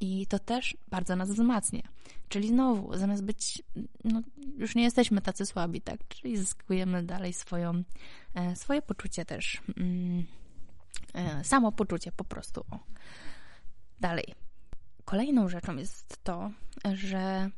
I 0.00 0.26
to 0.26 0.38
też 0.38 0.76
bardzo 0.88 1.16
nas 1.16 1.30
wzmacnia. 1.30 1.82
Czyli 2.28 2.48
znowu, 2.48 2.98
zamiast 2.98 3.24
być, 3.24 3.62
no, 4.04 4.22
już 4.56 4.74
nie 4.74 4.82
jesteśmy 4.82 5.20
tacy 5.20 5.46
słabi, 5.46 5.80
tak? 5.80 6.08
Czyli 6.08 6.36
zyskujemy 6.36 7.02
dalej 7.02 7.32
swoją, 7.32 7.82
e, 8.34 8.56
swoje 8.56 8.82
poczucie 8.82 9.24
też, 9.24 9.62
mm, 9.76 10.20
e, 10.20 10.43
samopoczucie 11.42 12.12
po 12.12 12.24
prostu. 12.24 12.64
O. 12.70 12.78
Dalej. 14.00 14.34
Kolejną 15.04 15.48
rzeczą 15.48 15.76
jest 15.76 16.24
to, 16.24 16.50
że 16.94 17.50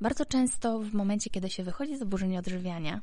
bardzo 0.00 0.26
często 0.26 0.78
w 0.78 0.92
momencie, 0.92 1.30
kiedy 1.30 1.50
się 1.50 1.62
wychodzi 1.62 1.96
z 1.96 1.98
zaburzenia 1.98 2.38
odżywiania, 2.38 3.00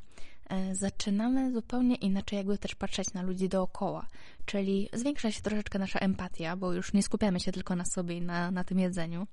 E, 0.50 0.76
zaczynamy 0.76 1.52
zupełnie 1.52 1.96
inaczej 1.96 2.38
jakby 2.38 2.58
też 2.58 2.76
patrzeć 2.76 3.14
na 3.14 3.22
ludzi 3.22 3.50
dookoła. 3.50 4.08
Czyli 4.46 4.90
zwiększa 4.94 5.32
się 5.32 5.42
troszeczkę 5.42 5.80
nasza 5.80 6.00
empatia, 6.00 6.56
bo 6.56 6.74
już 6.74 6.94
nie 6.94 7.04
skupiamy 7.04 7.40
się 7.40 7.52
tylko 7.52 7.76
na 7.76 7.86
sobie 7.86 8.18
i 8.18 8.22
na, 8.22 8.52
na 8.52 8.64
tym 8.64 8.80
jedzeniu, 8.80 9.28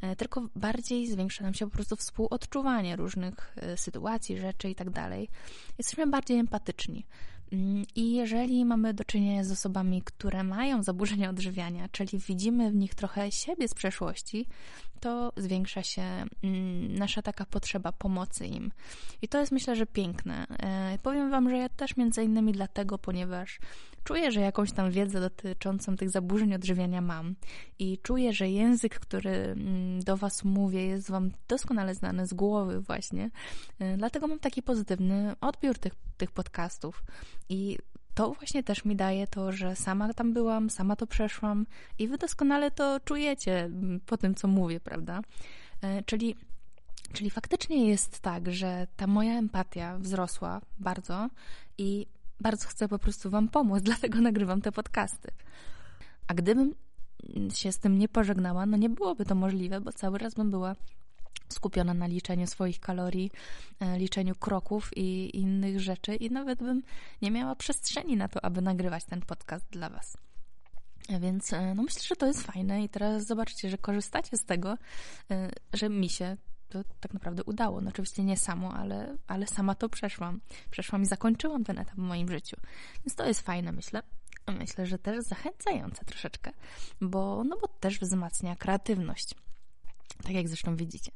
e, 0.00 0.16
tylko 0.16 0.48
bardziej 0.56 1.06
zwiększa 1.06 1.44
nam 1.44 1.54
się 1.54 1.66
po 1.66 1.72
prostu 1.72 1.96
współodczuwanie 1.96 2.96
różnych 2.96 3.56
e, 3.56 3.76
sytuacji, 3.76 4.38
rzeczy 4.38 4.70
i 4.70 4.74
tak 4.74 4.90
dalej. 4.90 5.28
Jesteśmy 5.78 6.06
bardziej 6.06 6.38
empatyczni. 6.38 7.06
Mm, 7.52 7.84
I 7.94 8.12
jeżeli 8.12 8.64
mamy 8.64 8.94
do 8.94 9.04
czynienia 9.04 9.44
z 9.44 9.52
osobami, 9.52 10.02
które 10.02 10.44
mają 10.44 10.82
zaburzenia 10.82 11.30
odżywiania, 11.30 11.88
czyli 11.88 12.18
widzimy 12.18 12.70
w 12.70 12.74
nich 12.74 12.94
trochę 12.94 13.32
siebie 13.32 13.68
z 13.68 13.74
przeszłości, 13.74 14.46
to 15.00 15.32
zwiększa 15.36 15.82
się 15.82 16.02
mm, 16.02 16.94
nasza 16.94 17.22
taka 17.22 17.44
potrzeba 17.44 17.92
pomocy 17.92 18.46
im. 18.46 18.72
I 19.22 19.28
to 19.28 19.40
jest 19.40 19.52
myślę, 19.52 19.76
że 19.76 19.86
piękne. 19.86 20.46
E, 20.48 20.98
powiem 21.02 21.30
Wam, 21.30 21.50
że 21.50 21.56
ja 21.56 21.68
też 21.68 21.96
między 21.96 22.24
innymi 22.24 22.52
dlatego, 22.52 22.98
ponieważ 22.98 23.58
czuję, 24.04 24.32
że 24.32 24.40
jakąś 24.40 24.72
tam 24.72 24.90
wiedzę 24.90 25.20
dotyczącą 25.20 25.96
tych 25.96 26.10
zaburzeń 26.10 26.54
odżywiania 26.54 27.00
mam 27.00 27.34
i 27.78 27.98
czuję, 28.02 28.32
że 28.32 28.48
język, 28.48 29.00
który 29.00 29.30
mm, 29.30 30.00
do 30.00 30.16
Was 30.16 30.44
mówię, 30.44 30.86
jest 30.86 31.10
Wam 31.10 31.30
doskonale 31.48 31.94
znany 31.94 32.26
z 32.26 32.34
głowy 32.34 32.80
właśnie. 32.80 33.30
E, 33.78 33.96
dlatego 33.96 34.26
mam 34.26 34.38
taki 34.38 34.62
pozytywny 34.62 35.34
odbiór 35.40 35.78
tych, 35.78 35.92
tych 36.16 36.30
podcastów 36.30 37.02
i 37.48 37.78
to 38.14 38.32
właśnie 38.32 38.62
też 38.62 38.84
mi 38.84 38.96
daje 38.96 39.26
to, 39.26 39.52
że 39.52 39.76
sama 39.76 40.14
tam 40.14 40.32
byłam, 40.32 40.70
sama 40.70 40.96
to 40.96 41.06
przeszłam 41.06 41.66
i 41.98 42.08
wy 42.08 42.18
doskonale 42.18 42.70
to 42.70 43.00
czujecie 43.00 43.64
mm, 43.64 44.00
po 44.06 44.16
tym, 44.16 44.34
co 44.34 44.48
mówię, 44.48 44.80
prawda? 44.80 45.20
E, 45.82 46.02
czyli, 46.02 46.36
czyli 47.12 47.30
faktycznie 47.30 47.88
jest 47.88 48.20
tak, 48.20 48.52
że 48.52 48.86
ta 48.96 49.06
moja 49.06 49.38
empatia 49.38 49.98
wzrosła 49.98 50.60
bardzo 50.78 51.28
i 51.78 52.06
bardzo 52.42 52.68
chcę 52.68 52.88
po 52.88 52.98
prostu 52.98 53.30
Wam 53.30 53.48
pomóc, 53.48 53.82
dlatego 53.90 54.20
nagrywam 54.20 54.60
te 54.60 54.72
podcasty. 54.72 55.30
A 56.26 56.34
gdybym 56.34 56.74
się 57.54 57.72
z 57.72 57.78
tym 57.78 57.98
nie 57.98 58.08
pożegnała, 58.08 58.66
no 58.66 58.76
nie 58.76 58.88
byłoby 58.88 59.24
to 59.24 59.34
możliwe, 59.34 59.80
bo 59.80 59.92
cały 59.92 60.18
raz 60.18 60.34
bym 60.34 60.50
była 60.50 60.76
skupiona 61.48 61.94
na 61.94 62.06
liczeniu 62.06 62.46
swoich 62.46 62.80
kalorii, 62.80 63.30
e, 63.80 63.98
liczeniu 63.98 64.34
kroków 64.34 64.90
i 64.96 65.36
innych 65.36 65.80
rzeczy, 65.80 66.14
i 66.14 66.30
nawet 66.30 66.58
bym 66.58 66.82
nie 67.22 67.30
miała 67.30 67.54
przestrzeni 67.54 68.16
na 68.16 68.28
to, 68.28 68.44
aby 68.44 68.62
nagrywać 68.62 69.04
ten 69.04 69.20
podcast 69.20 69.66
dla 69.70 69.90
Was. 69.90 70.16
Więc 71.20 71.52
e, 71.52 71.74
no 71.74 71.82
myślę, 71.82 72.02
że 72.02 72.16
to 72.16 72.26
jest 72.26 72.42
fajne 72.42 72.84
i 72.84 72.88
teraz 72.88 73.26
zobaczcie, 73.26 73.70
że 73.70 73.78
korzystacie 73.78 74.36
z 74.36 74.44
tego, 74.44 74.78
e, 75.30 75.50
że 75.72 75.88
mi 75.88 76.08
się 76.08 76.36
to 76.72 76.84
tak 77.00 77.14
naprawdę 77.14 77.44
udało. 77.44 77.80
No 77.80 77.88
oczywiście 77.88 78.24
nie 78.24 78.36
samo, 78.36 78.74
ale, 78.74 79.16
ale 79.26 79.46
sama 79.46 79.74
to 79.74 79.88
przeszłam. 79.88 80.40
Przeszłam 80.70 81.02
i 81.02 81.06
zakończyłam 81.06 81.64
ten 81.64 81.78
etap 81.78 81.94
w 81.94 81.98
moim 81.98 82.28
życiu. 82.28 82.56
Więc 83.04 83.14
to 83.14 83.26
jest 83.26 83.40
fajne, 83.40 83.72
myślę. 83.72 84.02
Myślę, 84.58 84.86
że 84.86 84.98
też 84.98 85.24
zachęcające 85.24 86.04
troszeczkę, 86.04 86.52
bo, 87.00 87.44
no 87.44 87.56
bo 87.60 87.68
też 87.68 87.98
wzmacnia 87.98 88.56
kreatywność. 88.56 89.34
Tak 90.22 90.32
jak 90.32 90.48
zresztą 90.48 90.76
widzicie. 90.76 91.12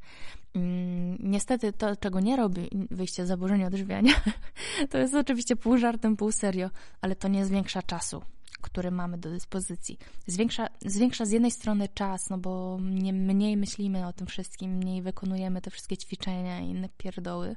Mm, 0.54 1.16
niestety 1.20 1.72
to, 1.72 1.96
czego 1.96 2.20
nie 2.20 2.36
robi 2.36 2.68
wyjście 2.90 3.24
z 3.24 3.28
zaburzenia 3.28 3.66
odżywiania, 3.66 4.12
to 4.90 4.98
jest 4.98 5.14
oczywiście 5.14 5.56
pół 5.56 5.78
żartem, 5.78 6.16
pół 6.16 6.32
serio, 6.32 6.70
ale 7.00 7.16
to 7.16 7.28
nie 7.28 7.44
zwiększa 7.44 7.82
czasu, 7.82 8.22
który 8.66 8.90
mamy 8.90 9.18
do 9.18 9.30
dyspozycji. 9.30 9.98
Zwiększa, 10.26 10.68
zwiększa 10.80 11.24
z 11.24 11.30
jednej 11.30 11.50
strony 11.50 11.88
czas, 11.88 12.30
no 12.30 12.38
bo 12.38 12.78
nie, 12.80 13.12
mniej 13.12 13.56
myślimy 13.56 14.06
o 14.06 14.12
tym 14.12 14.26
wszystkim, 14.26 14.70
mniej 14.70 15.02
wykonujemy 15.02 15.60
te 15.60 15.70
wszystkie 15.70 15.96
ćwiczenia 15.96 16.60
i 16.60 16.68
inne 16.68 16.88
pierdoły, 16.98 17.56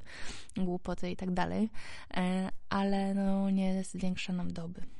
głupoty 0.56 1.10
i 1.10 1.16
tak 1.16 1.30
dalej, 1.30 1.70
e, 2.14 2.48
ale 2.68 3.14
no 3.14 3.50
nie 3.50 3.84
zwiększa 3.84 4.32
nam 4.32 4.52
doby. 4.52 4.99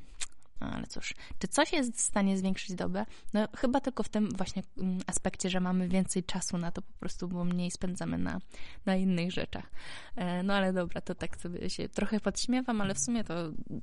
No, 0.61 0.67
ale 0.67 0.87
cóż, 0.87 1.15
czy 1.39 1.49
coś 1.49 1.73
jest 1.73 1.97
w 1.97 2.01
stanie 2.01 2.39
zwiększyć 2.39 2.75
dobę? 2.75 3.07
No 3.33 3.49
chyba 3.57 3.81
tylko 3.81 4.03
w 4.03 4.09
tym 4.09 4.29
właśnie 4.29 4.63
mm, 4.79 4.99
aspekcie, 5.07 5.51
że 5.51 5.61
mamy 5.61 5.89
więcej 5.89 6.25
czasu 6.25 6.59
na 6.59 6.73
to 6.73 6.83
po 6.83 6.93
prostu, 7.01 7.29
bo 7.29 7.45
mniej 7.45 7.71
spędzamy 7.71 8.19
na, 8.19 8.39
na 8.87 8.97
innych 8.97 9.33
rzeczach. 9.33 9.71
E, 10.17 10.43
no 10.43 10.55
ale 10.55 10.73
dobra, 10.73 11.01
to 11.01 11.15
tak 11.15 11.37
sobie 11.37 11.71
się 11.71 11.89
trochę 11.89 12.21
podśmiewam, 12.21 12.81
ale 12.81 12.95
w 12.95 12.99
sumie 12.99 13.25
to 13.25 13.35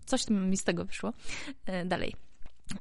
coś 0.06 0.30
mi 0.30 0.58
z 0.58 0.64
tego 0.64 0.86
wyszło. 0.86 1.14
E, 1.66 1.86
dalej. 1.86 2.27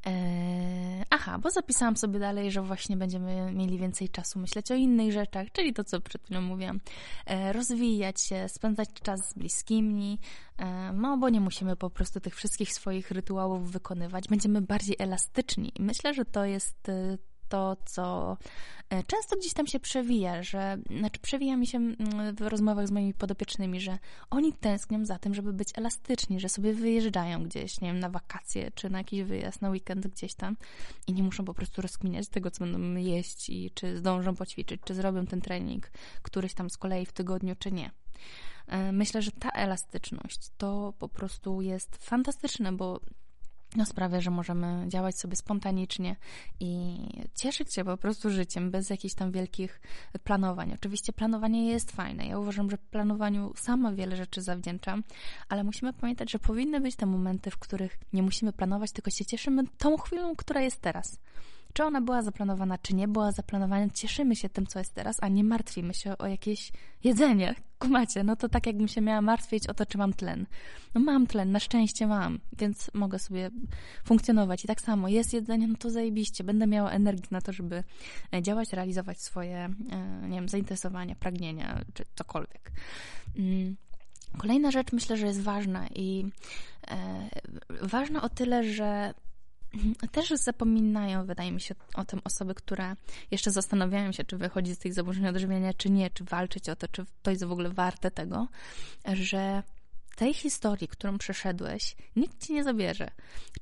Eee, 0.05 1.05
aha, 1.11 1.39
bo 1.39 1.51
zapisałam 1.51 1.97
sobie 1.97 2.19
dalej, 2.19 2.51
że 2.51 2.63
właśnie 2.63 2.97
będziemy 2.97 3.53
mieli 3.53 3.79
więcej 3.79 4.09
czasu 4.09 4.39
myśleć 4.39 4.71
o 4.71 4.75
innych 4.75 5.13
rzeczach, 5.13 5.53
czyli 5.53 5.75
to, 5.75 5.85
co 5.85 6.01
przed 6.01 6.25
chwilą 6.25 6.41
mówiłam. 6.41 6.81
Eee, 7.27 7.53
rozwijać 7.53 8.21
się, 8.21 8.49
spędzać 8.49 8.89
czas 9.03 9.31
z 9.31 9.35
bliskimi, 9.35 10.19
eee, 10.59 10.95
no 10.95 11.19
bo 11.19 11.29
nie 11.29 11.41
musimy 11.41 11.77
po 11.77 11.91
prostu 11.91 12.21
tych 12.21 12.37
wszystkich 12.37 12.73
swoich 12.73 13.11
rytuałów 13.11 13.73
wykonywać. 13.73 14.29
Będziemy 14.29 14.61
bardziej 14.61 14.97
elastyczni 14.99 15.73
myślę, 15.79 16.15
że 16.15 16.25
to 16.25 16.45
jest 16.45 16.91
to, 17.49 17.77
co 17.85 18.37
e, 18.91 19.03
często 19.05 19.37
gdzieś 19.37 19.53
tam 19.53 19.67
się 19.67 19.81
przewija, 19.81 20.43
że, 20.43 20.79
znaczy 20.99 21.21
przewija 21.21 21.57
mi 21.57 21.67
się 21.67 21.79
mm, 21.79 22.35
w 22.37 22.41
rozmowach 22.41 22.89
z 22.89 22.91
moimi 22.91 23.15
podopiecznymi, 23.15 23.81
że 23.81 23.99
oni 24.31 24.53
tęsknią 24.53 25.05
za 25.05 25.19
tym, 25.19 25.35
żeby 25.35 25.53
być 25.53 25.69
elastyczni, 25.75 26.41
że 26.41 26.49
sobie 26.49 26.75
wyjeżdżają 26.75 27.43
gdzieś, 27.45 27.81
nie 27.81 27.89
wiem, 27.89 28.01
na 28.01 28.11
wakacje, 28.11 28.71
czy 28.75 28.91
na 28.91 28.99
jakiś 28.99 29.23
wyjazd, 29.23 29.63
na 29.63 29.71
weekend 29.71 30.07
gdzieś 30.07 30.35
tam 30.35 30.57
i 31.07 31.13
nie 31.13 31.23
muszą 31.23 31.45
po 31.45 31.55
prostu 31.55 31.83
rozkminiać 31.83 32.29
tego, 32.29 32.51
co 32.51 32.65
będą 32.65 33.01
jeść 33.01 33.51
i 33.51 33.71
czy 33.75 33.99
zdążą 33.99 34.35
poćwiczyć, 34.35 34.81
czy 34.85 34.95
zrobią 34.95 35.27
ten 35.27 35.41
trening 35.41 35.91
któryś 36.23 36.55
tam 36.55 36.71
z 36.71 36.77
kolei 36.77 37.07
w 37.07 37.13
tygodniu, 37.13 37.57
czy 37.59 37.73
nie. 37.73 37.91
E, 38.67 38.93
myślę, 38.93 39.23
że 39.23 39.31
ta 39.31 39.51
elastyczność 39.51 40.39
to 40.57 40.95
po 40.99 41.09
prostu 41.09 41.63
jest 41.63 41.97
fantastyczne, 41.97 42.73
bo 42.73 43.01
no, 43.77 43.87
sprawia, 43.87 44.21
że 44.21 44.31
możemy 44.31 44.89
działać 44.89 45.19
sobie 45.19 45.37
spontanicznie 45.37 46.17
i 46.61 46.99
cieszyć 47.35 47.75
się 47.75 47.85
po 47.85 47.97
prostu 47.97 48.31
życiem 48.31 48.71
bez 48.71 48.91
jakichś 48.91 49.15
tam 49.15 49.33
wielkich 49.33 49.81
planowań. 50.25 50.73
Oczywiście 50.75 51.13
planowanie 51.13 51.69
jest 51.69 51.93
fajne. 51.93 52.27
Ja 52.27 52.39
uważam, 52.39 52.71
że 52.71 52.79
planowaniu 52.79 53.53
sama 53.57 53.93
wiele 53.93 54.17
rzeczy 54.17 54.43
zawdzięczam, 54.43 55.05
ale 55.49 55.65
musimy 55.65 55.93
pamiętać, 55.93 56.31
że 56.31 56.39
powinny 56.39 56.81
być 56.81 56.97
te 56.97 57.07
momenty, 57.07 57.51
w 57.51 57.59
których 57.59 57.99
nie 58.13 58.23
musimy 58.23 58.53
planować, 58.53 58.93
tylko 58.93 59.11
się 59.11 59.25
cieszymy 59.25 59.63
tą 59.79 59.97
chwilą, 59.97 60.37
która 60.37 60.61
jest 60.61 60.81
teraz. 60.81 61.21
Czy 61.77 61.85
ona 61.85 62.01
była 62.01 62.23
zaplanowana, 62.23 62.79
czy 62.79 62.95
nie 62.95 63.09
była 63.09 63.33
zaplanowana, 63.33 63.91
cieszymy 63.91 64.37
się 64.37 64.49
tym, 64.49 64.67
co 64.67 64.79
jest 64.79 64.95
teraz, 64.95 65.17
a 65.21 65.29
nie 65.29 65.45
martwimy 65.45 65.95
się 65.95 66.19
o 66.19 66.27
jakieś 66.27 66.73
jedzenie. 67.05 67.55
Kumacie, 67.79 68.25
no 68.25 68.37
to 68.37 68.49
tak 68.49 68.67
jakbym 68.67 68.89
się 68.89 69.01
miała 69.01 69.21
martwić 69.21 69.67
o 69.67 69.75
to, 69.75 69.87
czy 69.87 69.99
mam 69.99 70.13
tlen. 70.13 70.47
No 70.95 71.01
mam 71.01 71.27
tlen, 71.27 71.53
na 71.53 71.61
szczęście 71.61 72.07
mam, 72.07 72.39
więc 72.59 72.91
mogę 72.95 73.19
sobie 73.19 73.51
funkcjonować. 74.05 74.65
I 74.65 74.67
tak 74.69 74.81
samo, 74.81 75.09
jest 75.09 75.33
jedzenie, 75.33 75.69
no 75.69 75.75
to 75.79 75.91
zajebiście. 75.91 76.45
Będę 76.45 76.67
miała 76.67 76.91
energię 76.91 77.29
na 77.31 77.41
to, 77.41 77.53
żeby 77.53 77.85
e, 78.35 78.43
działać, 78.43 78.73
realizować 78.73 79.21
swoje, 79.21 79.57
e, 79.57 80.29
nie 80.29 80.37
wiem, 80.37 80.49
zainteresowania, 80.49 81.15
pragnienia, 81.15 81.81
czy 81.95 82.05
cokolwiek. 82.15 82.73
Mm. 83.39 83.77
Kolejna 84.39 84.71
rzecz 84.71 84.93
myślę, 84.93 85.17
że 85.17 85.27
jest 85.27 85.41
ważna 85.41 85.87
i 85.95 86.25
e, 86.89 87.29
ważna 87.83 88.23
o 88.23 88.29
tyle, 88.29 88.65
że 88.65 89.15
też 90.13 90.29
zapominają, 90.31 91.27
wydaje 91.27 91.53
mi 91.53 91.61
się, 91.61 91.75
o 91.95 92.05
tym 92.05 92.21
osoby, 92.25 92.55
które 92.55 92.97
jeszcze 93.31 93.51
zastanawiają 93.51 94.13
się, 94.13 94.25
czy 94.25 94.37
wychodzić 94.37 94.75
z 94.75 94.79
tych 94.79 94.95
zaburzeń 94.95 95.27
odżywiania, 95.27 95.75
czy 95.75 95.91
nie, 95.91 96.11
czy 96.11 96.25
walczyć 96.25 96.69
o 96.69 96.77
to, 96.77 96.89
czy 96.89 97.05
to 97.23 97.31
jest 97.31 97.45
w 97.45 97.53
ogóle 97.53 97.71
warte 97.71 98.11
tego, 98.11 98.49
że 99.13 99.63
tej 100.17 100.35
historii, 100.35 100.89
którą 100.89 101.19
przeszedłeś, 101.19 101.97
nikt 102.17 102.47
ci 102.47 102.53
nie 102.53 102.65
zabierze. 102.65 103.11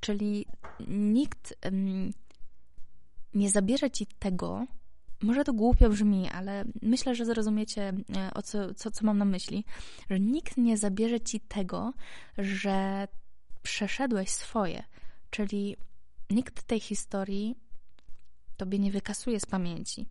Czyli 0.01 0.47
nikt 0.89 1.55
um, 1.65 2.11
nie 3.35 3.51
zabierze 3.51 3.91
ci 3.91 4.07
tego, 4.07 4.67
może 5.23 5.45
to 5.45 5.53
głupio 5.53 5.91
brzmi, 5.91 6.29
ale 6.31 6.65
myślę, 6.83 7.15
że 7.15 7.25
zrozumiecie, 7.25 7.93
e, 8.17 8.35
o 8.35 8.43
co, 8.43 8.75
co, 8.75 8.91
co 8.91 9.07
mam 9.07 9.19
na 9.19 9.25
myśli, 9.25 9.65
że 10.11 10.21
nikt 10.21 10.57
nie 10.57 10.79
zabierze 10.79 11.21
ci 11.21 11.41
tego, 11.41 11.93
że 12.39 13.09
przeszedłeś 13.63 14.31
swoje. 14.31 14.85
Czyli 15.31 15.77
nikt 16.35 16.63
tej 16.63 16.81
historii 16.81 17.57
tobie 18.57 18.79
nie 18.79 18.91
wykasuje 18.91 19.41
z 19.41 19.47
pamięci. 19.47 20.07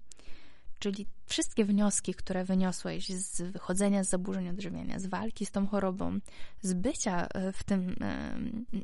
Czyli 0.80 1.06
wszystkie 1.26 1.66
wnioski, 1.66 2.14
które 2.14 2.46
wyniosłeś 2.46 3.10
z 3.10 3.42
wychodzenia 3.42 4.04
z 4.04 4.10
zaburzeń 4.10 4.50
odżywiania, 4.50 5.00
z 5.00 5.06
walki 5.06 5.46
z 5.46 5.52
tą 5.52 5.68
chorobą, 5.68 6.20
z 6.62 6.74
bycia 6.74 7.28
e, 7.28 7.52
w 7.52 7.64
tym 7.64 7.96
e, 8.02 8.38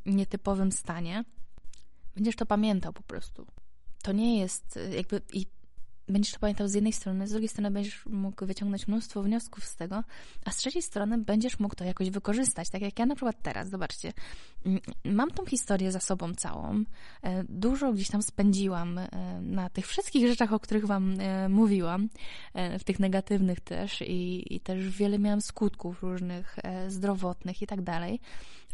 nietypowym 0.05 0.71
stanie, 0.71 1.23
będziesz 2.15 2.35
to 2.35 2.45
pamiętał 2.45 2.93
po 2.93 3.03
prostu. 3.03 3.45
To 4.03 4.11
nie 4.11 4.39
jest 4.39 4.77
e, 4.77 4.95
jakby 4.95 5.21
i 5.33 5.45
będziesz 6.09 6.33
to 6.33 6.39
pamiętał 6.39 6.67
z 6.67 6.73
jednej 6.73 6.93
strony, 6.93 7.27
z 7.27 7.31
drugiej 7.31 7.49
strony 7.49 7.71
będziesz 7.71 8.05
mógł 8.05 8.45
wyciągnąć 8.45 8.87
mnóstwo 8.87 9.23
wniosków 9.23 9.65
z 9.65 9.75
tego, 9.75 10.03
a 10.45 10.51
z 10.51 10.57
trzeciej 10.57 10.81
strony 10.81 11.17
będziesz 11.17 11.59
mógł 11.59 11.75
to 11.75 11.83
jakoś 11.83 12.09
wykorzystać. 12.09 12.69
Tak 12.69 12.81
jak 12.81 12.99
ja 12.99 13.05
na 13.05 13.15
przykład 13.15 13.41
teraz, 13.41 13.69
zobaczcie, 13.69 14.13
mm, 14.65 14.79
mam 15.05 15.31
tą 15.31 15.45
historię 15.45 15.91
za 15.91 15.99
sobą 15.99 16.33
całą, 16.33 16.83
e, 17.23 17.43
dużo 17.49 17.93
gdzieś 17.93 18.09
tam 18.09 18.21
spędziłam 18.21 18.97
e, 18.97 19.09
na 19.41 19.69
tych 19.69 19.87
wszystkich 19.87 20.27
rzeczach, 20.27 20.53
o 20.53 20.59
których 20.59 20.85
Wam 20.85 21.19
e, 21.19 21.49
mówiłam, 21.49 22.09
w 22.79 22.83
tych 22.83 22.99
negatywnych 22.99 23.59
też 23.59 24.01
i, 24.01 24.55
i 24.55 24.59
też 24.59 24.89
wiele 24.89 25.19
miałam 25.19 25.41
skutków 25.41 26.03
różnych 26.03 26.55
zdrowotnych 26.87 27.61
i 27.61 27.67
tak 27.67 27.81
dalej. 27.81 28.19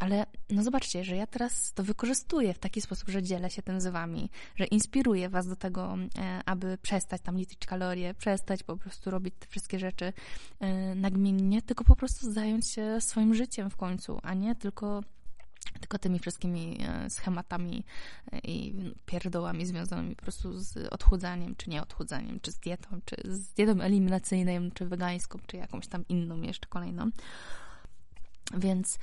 Ale 0.00 0.26
no 0.50 0.62
zobaczcie, 0.62 1.04
że 1.04 1.16
ja 1.16 1.26
teraz 1.26 1.72
to 1.72 1.82
wykorzystuję 1.82 2.54
w 2.54 2.58
taki 2.58 2.80
sposób, 2.80 3.08
że 3.08 3.22
dzielę 3.22 3.50
się 3.50 3.62
tym 3.62 3.80
z 3.80 3.86
wami, 3.86 4.30
że 4.56 4.64
inspiruję 4.64 5.28
was 5.28 5.48
do 5.48 5.56
tego, 5.56 5.96
aby 6.46 6.78
przestać 6.82 7.22
tam 7.26 7.36
liczyć 7.38 7.66
kalorie, 7.66 8.14
przestać 8.14 8.62
po 8.62 8.76
prostu 8.76 9.10
robić 9.10 9.34
te 9.38 9.46
wszystkie 9.46 9.78
rzeczy 9.78 10.12
e, 10.60 10.94
nagminnie, 10.94 11.62
tylko 11.62 11.84
po 11.84 11.96
prostu 11.96 12.32
zająć 12.32 12.68
się 12.68 13.00
swoim 13.00 13.34
życiem 13.34 13.70
w 13.70 13.76
końcu, 13.76 14.20
a 14.22 14.34
nie 14.34 14.54
tylko 14.54 15.02
tylko 15.80 15.98
tymi 15.98 16.18
wszystkimi 16.18 16.78
e, 16.80 17.10
schematami 17.10 17.84
i 18.42 18.74
pierdołami 19.06 19.66
związanymi 19.66 20.16
po 20.16 20.22
prostu 20.22 20.58
z 20.58 20.76
odchudzaniem, 20.90 21.56
czy 21.56 21.70
nieodchudzaniem, 21.70 22.40
czy 22.40 22.52
z 22.52 22.58
dietą, 22.58 23.00
czy 23.04 23.16
z 23.24 23.48
dietą 23.48 23.80
eliminacyjną, 23.80 24.70
czy 24.70 24.86
wegańską, 24.86 25.38
czy 25.46 25.56
jakąś 25.56 25.86
tam 25.86 26.04
inną 26.08 26.42
jeszcze 26.42 26.68
kolejną. 26.68 27.10
Więc 28.56 28.98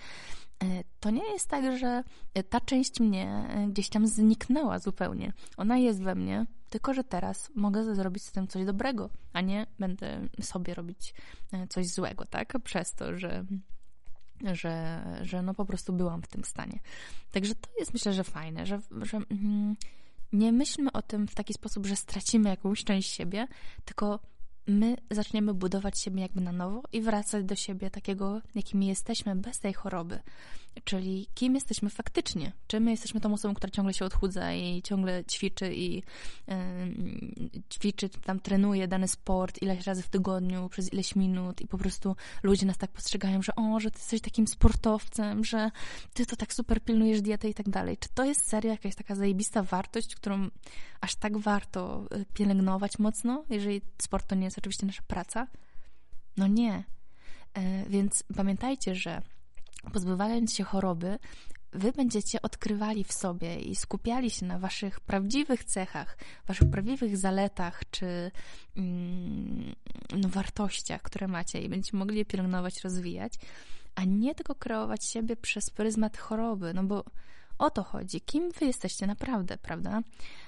to 1.00 1.10
nie 1.10 1.32
jest 1.34 1.50
tak, 1.50 1.78
że 1.78 2.04
ta 2.50 2.62
część 2.62 3.00
mnie 3.00 3.48
gdzieś 3.70 3.90
tam 3.90 4.08
zniknęła 4.08 4.80
zupełnie. 4.80 5.34
Ona 5.58 5.78
jest 5.78 6.02
we 6.02 6.16
mnie, 6.16 6.46
tylko 6.74 6.94
że 6.94 7.04
teraz 7.04 7.52
mogę 7.56 7.96
zrobić 7.96 8.24
z 8.24 8.32
tym 8.32 8.48
coś 8.48 8.66
dobrego, 8.66 9.10
a 9.34 9.42
nie 9.42 9.66
będę 9.80 10.28
sobie 10.42 10.74
robić 10.74 11.14
e, 11.52 11.68
coś 11.68 11.88
złego, 11.88 12.26
tak? 12.26 12.60
Przez 12.64 12.94
to, 12.94 13.18
że 13.18 13.46
że, 14.54 15.04
że 15.22 15.42
no 15.42 15.54
po 15.54 15.66
prostu 15.66 15.94
byłam 15.94 16.22
w 16.22 16.28
tym 16.28 16.44
stanie. 16.44 16.80
Także 17.32 17.56
to 17.56 17.70
jest 17.80 17.94
myślę, 17.94 18.14
że 18.14 18.24
fajne, 18.24 18.66
że, 18.66 18.82
że 19.02 19.18
mm, 19.18 19.76
nie 20.34 20.52
myślmy 20.52 20.92
o 20.92 21.02
tym 21.02 21.28
w 21.28 21.36
taki 21.36 21.54
sposób, 21.54 21.86
że 21.86 21.96
stracimy 21.96 22.50
jakąś 22.50 22.84
część 22.84 23.12
siebie, 23.12 23.48
tylko 23.86 24.20
my 24.68 24.96
zaczniemy 25.12 25.54
budować 25.54 26.00
siebie 26.00 26.22
jakby 26.22 26.42
na 26.42 26.52
nowo 26.52 26.82
i 26.92 27.02
wracać 27.02 27.46
do 27.46 27.56
siebie 27.56 27.90
takiego, 27.90 28.42
jakimi 28.56 28.88
jesteśmy 28.88 29.36
bez 29.36 29.60
tej 29.60 29.74
choroby. 29.74 30.20
Czyli 30.84 31.28
kim 31.34 31.56
jesteśmy 31.56 31.90
faktycznie? 31.90 32.52
Czy 32.68 32.80
my 32.80 32.92
jesteśmy 32.92 33.22
tą 33.22 33.34
osobą, 33.34 33.54
która 33.54 33.72
ciągle 33.72 33.94
się 33.94 34.06
odchudza 34.06 34.54
i 34.54 34.82
ciągle 34.82 35.26
ćwiczy 35.26 35.74
i 35.74 35.96
yy, 35.96 36.54
ćwiczy, 37.74 38.10
tam 38.10 38.40
trenuje 38.40 38.88
dany 38.88 39.08
sport 39.08 39.62
ileś 39.62 39.88
razy 39.88 40.04
w 40.04 40.10
tygodniu, 40.10 40.70
przez 40.70 40.94
ileś 40.94 41.16
minut 41.16 41.62
i 41.62 41.68
po 41.68 41.78
prostu 41.78 42.16
ludzie 42.44 42.66
nas 42.66 42.78
tak 42.78 42.92
postrzegają, 42.92 43.42
że 43.42 43.56
o, 43.56 43.80
że 43.80 43.92
ty 43.92 44.00
jesteś 44.00 44.22
takim 44.22 44.48
sportowcem, 44.48 45.46
że 45.46 45.72
ty 46.14 46.26
to 46.26 46.36
tak 46.36 46.54
super 46.54 46.82
pilnujesz 46.82 47.22
diety 47.22 47.50
i 47.50 47.54
tak 47.54 47.70
dalej. 47.70 47.98
Czy 47.98 48.10
to 48.14 48.24
jest 48.24 48.48
serio 48.48 48.72
jakaś 48.72 48.96
taka 48.96 49.16
zajebista 49.16 49.64
wartość, 49.64 50.16
którą 50.16 50.50
aż 51.02 51.16
tak 51.16 51.38
warto 51.38 52.06
y, 52.16 52.26
pielęgnować 52.34 53.00
mocno, 53.00 53.44
jeżeli 53.50 53.82
sport 54.02 54.28
to 54.28 54.36
nie 54.36 54.46
jest 54.46 54.58
oczywiście 54.58 54.86
nasza 54.86 55.04
praca? 55.08 55.48
No 56.38 56.48
nie. 56.48 56.84
Yy, 57.56 57.64
więc 57.90 58.24
pamiętajcie, 58.36 58.96
że 58.96 59.22
pozbywając 59.92 60.54
się 60.54 60.64
choroby, 60.64 61.20
wy 61.74 61.92
będziecie 61.92 62.42
odkrywali 62.42 63.04
w 63.04 63.14
sobie 63.14 63.60
i 63.60 63.76
skupiali 63.76 64.30
się 64.30 64.46
na 64.46 64.60
waszych 64.60 65.00
prawdziwych 65.00 65.64
cechach, 65.64 66.18
waszych 66.48 66.70
prawdziwych 66.72 67.18
zaletach 67.18 67.82
czy 67.92 68.32
mm, 68.78 69.76
no, 70.18 70.30
wartościach, 70.30 71.02
które 71.02 71.28
macie 71.28 71.62
i 71.62 71.70
będziecie 71.70 71.98
mogli 71.98 72.18
je 72.18 72.26
pielęgnować, 72.26 72.84
rozwijać, 72.84 73.34
a 73.96 74.04
nie 74.04 74.36
tylko 74.36 74.56
kreować 74.56 75.06
siebie 75.06 75.36
przez 75.36 75.70
pryzmat 75.70 76.18
choroby, 76.18 76.74
no 76.74 76.84
bo 76.84 77.04
o 77.58 77.70
to 77.70 77.84
chodzi. 77.84 78.22
Kim 78.22 78.52
wy 78.52 78.66
jesteście 78.66 79.08
naprawdę, 79.08 79.58
prawda? 79.58 80.02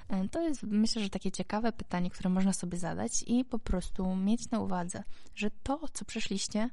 E, 0.09 0.27
to 0.27 0.41
jest, 0.41 0.63
myślę, 0.63 1.03
że 1.03 1.09
takie 1.09 1.31
ciekawe 1.31 1.71
pytanie, 1.71 2.09
które 2.09 2.29
można 2.29 2.53
sobie 2.53 2.77
zadać 2.77 3.23
i 3.27 3.45
po 3.45 3.59
prostu 3.59 4.15
mieć 4.15 4.51
na 4.51 4.59
uwadze, 4.59 5.03
że 5.35 5.51
to, 5.63 5.79
co 5.93 6.05
przeszliście, 6.05 6.69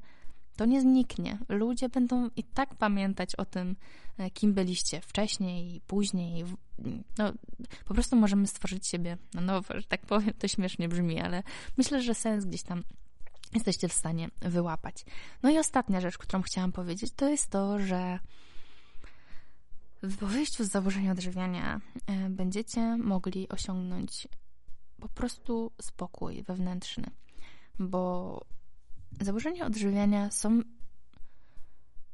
to 0.57 0.65
nie 0.65 0.81
zniknie. 0.81 1.39
Ludzie 1.49 1.89
będą 1.89 2.29
i 2.37 2.45
tak 2.45 2.75
pamiętać 2.75 3.35
o 3.35 3.45
tym, 3.45 3.77
e, 4.19 4.31
kim 4.31 4.55
byliście 4.55 5.01
wcześniej 5.01 5.77
i 5.77 5.81
później. 5.81 6.45
No, 7.19 7.33
po 7.85 7.95
prostu 7.95 8.17
możemy 8.17 8.47
stworzyć 8.47 8.89
siebie 8.89 9.19
na 9.35 9.41
nowo, 9.41 9.75
że 9.75 9.87
tak 9.87 10.07
powiem. 10.07 10.33
To 10.39 10.49
śmiesznie 10.49 10.89
brzmi, 10.89 11.21
ale 11.21 11.43
myślę, 11.77 12.03
że 12.03 12.15
sens 12.15 12.45
gdzieś 12.45 12.63
tam 12.63 12.83
jesteście 13.55 13.89
w 13.89 13.93
stanie 13.93 14.29
wyłapać. 14.41 15.05
No 15.43 15.51
i 15.51 15.59
ostatnia 15.59 16.01
rzecz, 16.01 16.19
którą 16.19 16.43
chciałam 16.43 16.73
powiedzieć, 16.73 17.13
to 17.17 17.29
jest 17.29 17.51
to, 17.51 17.79
że 17.79 18.19
w 20.03 20.17
wyjściu 20.25 20.65
z 20.65 20.69
założenia 20.69 21.13
odżywiania 21.13 21.81
e, 22.07 22.31
będziecie 22.31 22.97
mogli 22.97 23.49
osiągnąć 23.49 24.29
po 25.01 25.09
prostu 25.09 25.73
spokój 25.81 26.43
wewnętrzny, 26.43 27.11
bo 27.79 28.41
Zaburzenia 29.21 29.67
odżywiania 29.67 30.31
są 30.31 30.61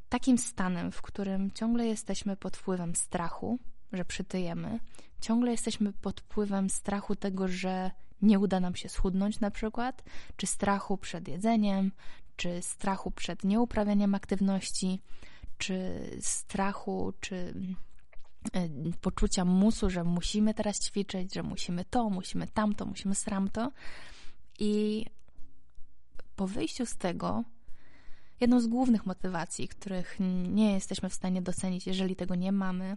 takim 0.08 0.38
stanem, 0.38 0.92
w 0.92 1.02
którym 1.02 1.50
ciągle 1.50 1.86
jesteśmy 1.86 2.36
pod 2.36 2.56
wpływem 2.56 2.96
strachu, 2.96 3.58
że 3.92 4.04
przytyjemy, 4.04 4.80
ciągle 5.20 5.50
jesteśmy 5.50 5.92
pod 5.92 6.20
wpływem 6.20 6.70
strachu 6.70 7.16
tego, 7.16 7.48
że 7.48 7.90
nie 8.22 8.38
uda 8.38 8.60
nam 8.60 8.76
się 8.76 8.88
schudnąć 8.88 9.40
na 9.40 9.50
przykład, 9.50 10.04
czy 10.36 10.46
strachu 10.46 10.98
przed 10.98 11.28
jedzeniem, 11.28 11.92
czy 12.36 12.62
strachu 12.62 13.10
przed 13.10 13.44
nieuprawianiem 13.44 14.14
aktywności, 14.14 15.00
czy 15.58 16.00
strachu, 16.20 17.12
czy 17.20 17.54
e, 18.52 18.68
poczucia 19.00 19.44
musu, 19.44 19.90
że 19.90 20.04
musimy 20.04 20.54
teraz 20.54 20.80
ćwiczyć, 20.80 21.34
że 21.34 21.42
musimy 21.42 21.84
to, 21.84 22.10
musimy 22.10 22.46
tamto, 22.46 22.86
musimy 22.86 23.14
sramto. 23.14 23.72
I 24.58 25.04
po 26.38 26.46
wyjściu 26.46 26.86
z 26.86 26.96
tego, 26.96 27.44
jedną 28.40 28.60
z 28.60 28.66
głównych 28.66 29.06
motywacji, 29.06 29.68
których 29.68 30.16
nie 30.48 30.72
jesteśmy 30.72 31.08
w 31.08 31.14
stanie 31.14 31.42
docenić, 31.42 31.86
jeżeli 31.86 32.16
tego 32.16 32.34
nie 32.34 32.52
mamy, 32.52 32.96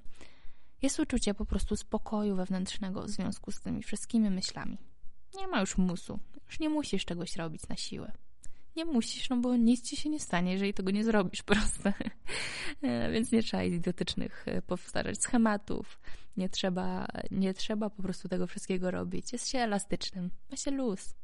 jest 0.81 0.99
uczucie 0.99 1.33
po 1.33 1.45
prostu 1.45 1.75
spokoju 1.75 2.35
wewnętrznego 2.35 3.03
w 3.03 3.09
związku 3.09 3.51
z 3.51 3.61
tymi 3.61 3.83
wszystkimi 3.83 4.29
myślami. 4.29 4.77
Nie 5.35 5.47
ma 5.47 5.59
już 5.59 5.77
musu, 5.77 6.19
już 6.47 6.59
nie 6.59 6.69
musisz 6.69 7.05
czegoś 7.05 7.35
robić 7.35 7.67
na 7.67 7.75
siłę. 7.75 8.11
Nie 8.75 8.85
musisz, 8.85 9.29
no 9.29 9.37
bo 9.37 9.55
nic 9.55 9.89
ci 9.89 9.97
się 9.97 10.09
nie 10.09 10.19
stanie, 10.19 10.51
jeżeli 10.51 10.73
tego 10.73 10.91
nie 10.91 11.03
zrobisz, 11.03 11.43
proste. 11.51 11.93
E, 12.81 13.11
więc 13.11 13.31
nie 13.31 13.43
trzeba 13.43 13.63
idiotycznych 13.63 14.43
e, 14.47 14.61
powtarzać 14.61 15.21
schematów. 15.21 15.99
Nie 16.37 16.49
trzeba, 16.49 17.07
nie 17.31 17.53
trzeba 17.53 17.89
po 17.89 18.03
prostu 18.03 18.29
tego 18.29 18.47
wszystkiego 18.47 18.91
robić. 18.91 19.33
Jest 19.33 19.49
się 19.49 19.59
elastycznym, 19.59 20.29
ma 20.51 20.57
się 20.57 20.71
luz 20.71 21.15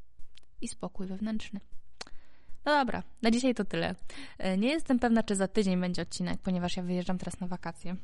i 0.62 0.68
spokój 0.68 1.08
wewnętrzny. 1.08 1.60
No 2.68 2.74
dobra, 2.74 3.04
na 3.22 3.32
dzisiaj 3.32 3.56
to 3.56 3.66
tyle. 3.66 3.96
E, 4.38 4.58
nie 4.58 4.70
jestem 4.70 5.00
pewna, 5.00 5.24
czy 5.24 5.36
za 5.36 5.48
tydzień 5.48 5.82
będzie 5.82 6.02
odcinek, 6.02 6.42
ponieważ 6.42 6.78
ja 6.78 6.84
wyjeżdżam 6.84 7.18
teraz 7.18 7.40
na 7.40 7.48
wakacje. 7.48 7.96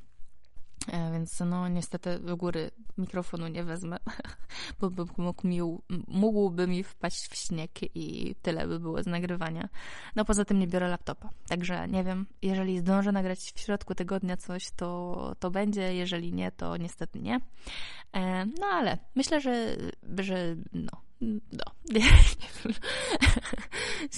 E, 0.88 1.12
więc 1.12 1.40
no 1.40 1.68
niestety 1.68 2.20
w 2.20 2.36
góry 2.36 2.72
mikrofonu 2.98 3.48
nie 3.48 3.64
wezmę, 3.64 3.98
bo 4.80 4.90
by 4.90 5.06
mógł 5.18 5.48
mi, 5.48 5.60
mógłby 6.08 6.68
mi 6.68 6.84
wpaść 6.84 7.28
w 7.28 7.36
śnieg 7.36 7.72
i 7.96 8.36
tyle 8.42 8.68
by 8.68 8.80
było 8.80 9.04
z 9.04 9.08
nagrywania. 9.08 9.70
No 10.16 10.26
poza 10.26 10.46
tym 10.46 10.60
nie 10.60 10.68
biorę 10.68 10.88
laptopa, 10.88 11.30
także 11.48 11.88
nie 11.88 12.04
wiem, 12.04 12.26
jeżeli 12.42 12.80
zdążę 12.80 13.12
nagrać 13.12 13.40
w 13.40 13.60
środku 13.60 13.96
tygodnia 13.96 14.38
coś, 14.38 14.72
to, 14.72 15.36
to 15.40 15.52
będzie, 15.52 15.96
jeżeli 15.96 16.34
nie, 16.34 16.52
to 16.52 16.78
niestety 16.78 17.20
nie. 17.20 17.40
E, 18.14 18.46
no 18.46 18.68
ale 18.72 18.98
myślę, 19.16 19.42
że, 19.42 19.76
że 20.18 20.56
no, 20.74 21.02
no. 21.52 21.64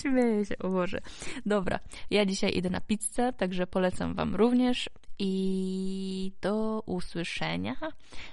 Śmieję 0.01 0.45
się, 0.45 0.57
o 0.57 0.69
Boże. 0.69 1.01
Dobra, 1.45 1.79
ja 2.09 2.25
dzisiaj 2.25 2.57
idę 2.57 2.69
na 2.69 2.81
pizzę, 2.81 3.33
także 3.33 3.67
polecam 3.67 4.15
Wam 4.15 4.35
również 4.35 4.89
i 5.19 6.33
do 6.41 6.83
usłyszenia. 6.85 7.75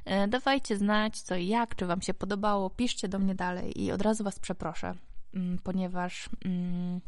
E, 0.05 0.29
dawajcie 0.29 0.77
znać 0.77 1.21
co 1.21 1.37
i 1.37 1.47
jak, 1.47 1.77
czy 1.77 1.87
Wam 1.87 2.03
się 2.03 2.15
podobało, 2.15 2.71
piszcie 2.71 3.09
do 3.09 3.19
mnie 3.19 3.35
dalej 3.35 3.83
i 3.83 3.93
od 3.93 4.03
razu 4.03 4.25
Was 4.25 4.39
przeproszę, 4.39 4.95
mm, 5.35 5.59
ponieważ 5.59 6.29
mm, 6.45 7.01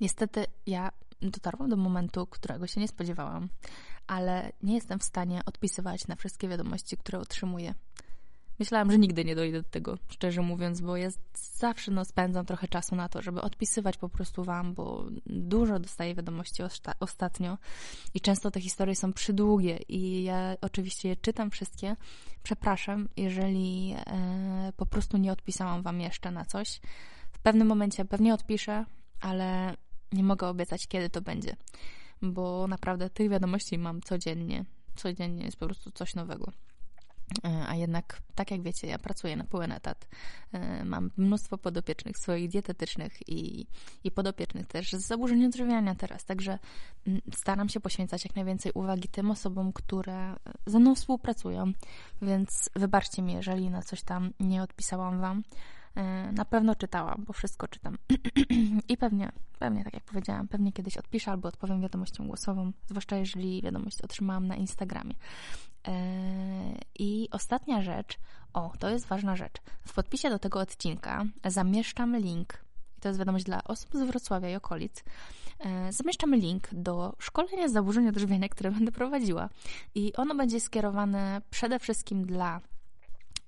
niestety 0.00 0.44
ja 0.66 0.90
dotarłam 1.22 1.68
do 1.68 1.76
momentu, 1.76 2.26
którego 2.26 2.66
się 2.66 2.80
nie 2.80 2.88
spodziewałam, 2.88 3.48
ale 4.06 4.52
nie 4.62 4.74
jestem 4.74 4.98
w 4.98 5.04
stanie 5.04 5.40
odpisywać 5.46 6.06
na 6.06 6.16
wszystkie 6.16 6.48
wiadomości, 6.48 6.96
które 6.96 7.18
otrzymuję. 7.18 7.74
Myślałam, 8.58 8.90
że 8.90 8.98
nigdy 8.98 9.24
nie 9.24 9.34
dojdę 9.34 9.62
do 9.62 9.68
tego, 9.68 9.98
szczerze 10.08 10.42
mówiąc, 10.42 10.80
bo 10.80 10.96
ja 10.96 11.08
zawsze 11.34 11.90
no, 11.90 12.04
spędzam 12.04 12.46
trochę 12.46 12.68
czasu 12.68 12.96
na 12.96 13.08
to, 13.08 13.22
żeby 13.22 13.40
odpisywać 13.40 13.96
po 13.96 14.08
prostu 14.08 14.44
Wam, 14.44 14.74
bo 14.74 15.06
dużo 15.26 15.78
dostaję 15.78 16.14
wiadomości 16.14 16.62
ostatnio 17.00 17.58
i 18.14 18.20
często 18.20 18.50
te 18.50 18.60
historie 18.60 18.96
są 18.96 19.12
przydługie 19.12 19.78
i 19.88 20.22
ja 20.22 20.56
oczywiście 20.60 21.08
je 21.08 21.16
czytam 21.16 21.50
wszystkie. 21.50 21.96
Przepraszam, 22.42 23.08
jeżeli 23.16 23.94
e, 24.06 24.72
po 24.76 24.86
prostu 24.86 25.16
nie 25.16 25.32
odpisałam 25.32 25.82
Wam 25.82 26.00
jeszcze 26.00 26.30
na 26.30 26.44
coś. 26.44 26.80
W 27.32 27.38
pewnym 27.38 27.68
momencie 27.68 28.04
pewnie 28.04 28.34
odpiszę, 28.34 28.84
ale 29.20 29.76
nie 30.12 30.22
mogę 30.22 30.48
obiecać, 30.48 30.86
kiedy 30.86 31.10
to 31.10 31.20
będzie, 31.20 31.56
bo 32.22 32.66
naprawdę 32.66 33.10
tych 33.10 33.30
wiadomości 33.30 33.78
mam 33.78 34.00
codziennie. 34.02 34.64
Codziennie 34.96 35.44
jest 35.44 35.56
po 35.56 35.66
prostu 35.66 35.90
coś 35.90 36.14
nowego. 36.14 36.52
E, 37.44 37.68
a 37.68 37.74
jednak, 37.74 38.22
tak 38.34 38.50
jak 38.50 38.62
wiecie, 38.62 38.86
ja 38.86 38.98
pracuję 38.98 39.36
na 39.36 39.44
pełen 39.44 39.72
etat. 39.72 40.08
E, 40.52 40.84
mam 40.84 41.10
mnóstwo 41.16 41.58
podopiecznych 41.58 42.18
swoich 42.18 42.48
dietetycznych 42.48 43.28
i, 43.28 43.66
i 44.04 44.10
podopiecznych 44.10 44.66
też 44.66 44.92
z 44.92 45.06
zaburzeń 45.06 45.44
odżywiania 45.44 45.94
teraz. 45.94 46.24
Także 46.24 46.58
mm, 47.06 47.20
staram 47.34 47.68
się 47.68 47.80
poświęcać 47.80 48.24
jak 48.24 48.36
najwięcej 48.36 48.72
uwagi 48.72 49.08
tym 49.08 49.30
osobom, 49.30 49.72
które 49.72 50.36
ze 50.66 50.78
mną 50.78 50.94
współpracują. 50.94 51.72
Więc 52.22 52.70
wybaczcie 52.76 53.22
mi, 53.22 53.32
jeżeli 53.32 53.70
na 53.70 53.82
coś 53.82 54.02
tam 54.02 54.32
nie 54.40 54.62
odpisałam 54.62 55.20
Wam. 55.20 55.42
E, 55.98 56.32
na 56.32 56.44
pewno 56.44 56.74
czytałam, 56.74 57.24
bo 57.26 57.32
wszystko 57.32 57.68
czytam. 57.68 57.98
I 58.88 58.96
pewnie, 58.96 59.32
pewnie, 59.58 59.84
tak 59.84 59.94
jak 59.94 60.04
powiedziałam, 60.04 60.48
pewnie 60.48 60.72
kiedyś 60.72 60.96
odpiszę 60.96 61.30
albo 61.30 61.48
odpowiem 61.48 61.80
wiadomością 61.80 62.26
głosową, 62.26 62.72
zwłaszcza 62.86 63.16
jeżeli 63.16 63.62
wiadomość 63.62 64.02
otrzymałam 64.02 64.46
na 64.46 64.56
Instagramie. 64.56 65.14
E, 65.86 65.92
I 66.98 67.28
ostatnia 67.30 67.82
rzecz, 67.82 68.18
o, 68.52 68.72
to 68.78 68.88
jest 68.88 69.06
ważna 69.06 69.36
rzecz. 69.36 69.54
W 69.86 69.92
podpisie 69.94 70.30
do 70.30 70.38
tego 70.38 70.60
odcinka 70.60 71.24
zamieszczam 71.44 72.16
link, 72.16 72.64
i 72.98 73.00
to 73.00 73.08
jest 73.08 73.18
wiadomość 73.18 73.44
dla 73.44 73.64
osób 73.64 73.90
z 73.94 74.02
Wrocławia 74.02 74.50
i 74.50 74.54
okolic, 74.54 75.04
e, 75.60 75.92
zamieszczamy 75.92 76.36
link 76.36 76.68
do 76.72 77.16
szkolenia 77.18 77.68
zaburzeń 77.68 78.08
odżywiania, 78.08 78.48
które 78.48 78.70
będę 78.70 78.92
prowadziła. 78.92 79.48
I 79.94 80.12
ono 80.16 80.34
będzie 80.34 80.60
skierowane 80.60 81.42
przede 81.50 81.78
wszystkim 81.78 82.26
dla 82.26 82.60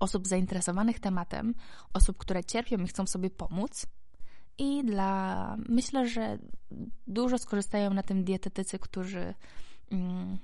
osób 0.01 0.27
zainteresowanych 0.27 1.01
tematem, 1.01 1.55
osób, 1.93 2.19
które 2.19 2.45
cierpią 2.45 2.79
i 2.79 2.87
chcą 2.87 3.07
sobie 3.07 3.31
pomóc. 3.31 3.87
I 4.59 4.85
dla, 4.85 5.57
myślę, 5.69 6.09
że 6.09 6.39
dużo 7.07 7.39
skorzystają 7.39 7.95
na 7.95 8.03
tym 8.03 8.25
dietetycy, 8.25 8.79
którzy 8.79 9.35
mm, 9.91 10.39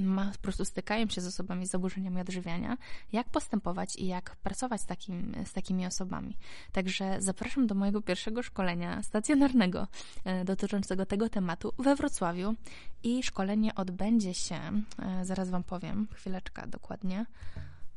ma, 0.00 0.32
po 0.32 0.38
prostu 0.38 0.64
stykają 0.64 1.08
się 1.08 1.20
z 1.20 1.26
osobami 1.26 1.66
z 1.66 1.70
zaburzeniami 1.70 2.20
odżywiania, 2.20 2.76
jak 3.12 3.28
postępować 3.28 3.96
i 3.96 4.06
jak 4.06 4.36
pracować 4.36 4.80
z, 4.80 4.86
takim, 4.86 5.34
z 5.44 5.52
takimi 5.52 5.86
osobami. 5.86 6.36
Także 6.72 7.16
zapraszam 7.18 7.66
do 7.66 7.74
mojego 7.74 8.02
pierwszego 8.02 8.42
szkolenia 8.42 9.02
stacjonarnego 9.02 9.86
e, 10.24 10.44
dotyczącego 10.44 11.06
tego 11.06 11.28
tematu 11.28 11.72
we 11.78 11.96
Wrocławiu 11.96 12.54
i 13.02 13.22
szkolenie 13.22 13.74
odbędzie 13.74 14.34
się, 14.34 14.60
e, 14.98 15.24
zaraz 15.24 15.50
Wam 15.50 15.64
powiem, 15.64 16.08
chwileczka 16.14 16.66
dokładnie, 16.66 17.26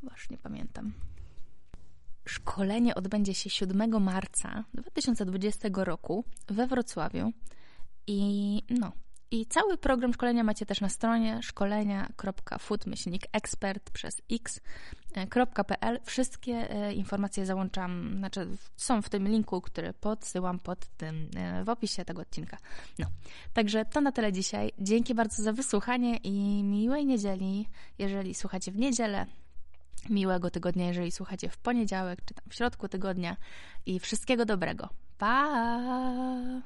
Właśnie 0.06 0.38
pamiętam. 0.38 0.94
Szkolenie 2.26 2.96
odbędzie 2.96 3.34
się 3.34 3.50
7 3.50 4.04
marca 4.04 4.64
2020 4.74 5.70
roku 5.74 6.26
we 6.48 6.68
Wrocławiu. 6.68 7.32
I 8.08 8.62
no, 8.70 8.92
i 9.36 9.46
cały 9.46 9.78
program 9.78 10.14
szkolenia 10.14 10.44
macie 10.44 10.66
też 10.66 10.82
na 10.82 10.90
stronie 10.90 11.40
szkolenia.food-expert 11.44 13.92
przez 13.92 14.22
x.pl. 14.32 16.00
Wszystkie 16.04 16.72
e, 16.72 16.94
informacje 16.94 17.46
załączam, 17.46 18.16
znaczy 18.18 18.48
są 18.76 19.02
w 19.02 19.10
tym 19.10 19.28
linku, 19.28 19.62
który 19.62 19.94
podsyłam 19.94 20.60
pod 20.60 20.88
tym 20.98 21.30
e, 21.36 21.64
w 21.64 21.70
opisie 21.70 22.06
tego 22.06 22.22
odcinka. 22.22 22.58
No, 23.00 23.06
także 23.54 23.86
to 23.86 24.02
na 24.02 24.12
tyle 24.12 24.34
dzisiaj. 24.34 24.72
Dzięki 24.80 25.16
bardzo 25.16 25.44
za 25.44 25.54
wysłuchanie 25.54 26.18
i 26.18 26.64
miłej 26.64 27.06
niedzieli. 27.06 27.70
Jeżeli 28.00 28.34
słuchacie 28.34 28.72
w 28.72 28.78
niedzielę, 28.78 29.26
miłego 30.10 30.50
tygodnia, 30.50 30.88
jeżeli 30.88 31.12
słuchacie 31.12 31.50
w 31.50 31.58
poniedziałek, 31.58 32.20
czy 32.26 32.34
tam 32.34 32.46
w 32.50 32.56
środku 32.56 32.88
tygodnia 32.88 33.38
i 33.86 34.00
wszystkiego 34.00 34.46
dobrego. 34.46 34.90
Pa! 35.18 36.66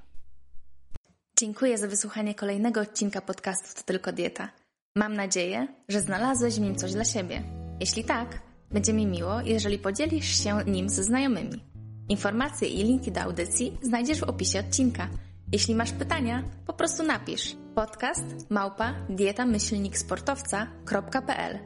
Dziękuję 1.39 1.77
za 1.77 1.87
wysłuchanie 1.87 2.35
kolejnego 2.35 2.81
odcinka 2.81 3.21
podcastu 3.21 3.67
To 3.75 3.83
Tylko 3.83 4.11
Dieta. 4.11 4.49
Mam 4.95 5.13
nadzieję, 5.13 5.67
że 5.89 6.01
znalazłeś 6.01 6.55
w 6.55 6.59
nim 6.59 6.75
coś 6.75 6.91
dla 6.91 7.05
siebie. 7.05 7.43
Jeśli 7.79 8.03
tak, 8.03 8.39
będzie 8.71 8.93
mi 8.93 9.07
miło, 9.07 9.41
jeżeli 9.41 9.77
podzielisz 9.77 10.43
się 10.43 10.57
nim 10.67 10.89
ze 10.89 11.03
znajomymi. 11.03 11.63
Informacje 12.09 12.67
i 12.67 12.83
linki 12.83 13.11
do 13.11 13.21
audycji 13.21 13.77
znajdziesz 13.81 14.19
w 14.19 14.23
opisie 14.23 14.59
odcinka. 14.59 15.09
Jeśli 15.51 15.75
masz 15.75 15.91
pytania, 15.91 16.43
po 16.67 16.73
prostu 16.73 17.03
napisz 17.03 17.55
podcast 17.75 18.25
małpa 18.49 18.93
dietamyślniksportowca.pl 19.09 21.59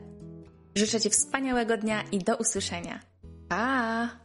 Życzę 0.76 1.02
Ci 1.02 1.10
wspaniałego 1.10 1.78
dnia 1.78 2.04
i 2.12 2.20
do 2.20 2.38
usłyszenia. 2.38 3.00
Pa! 3.50 4.23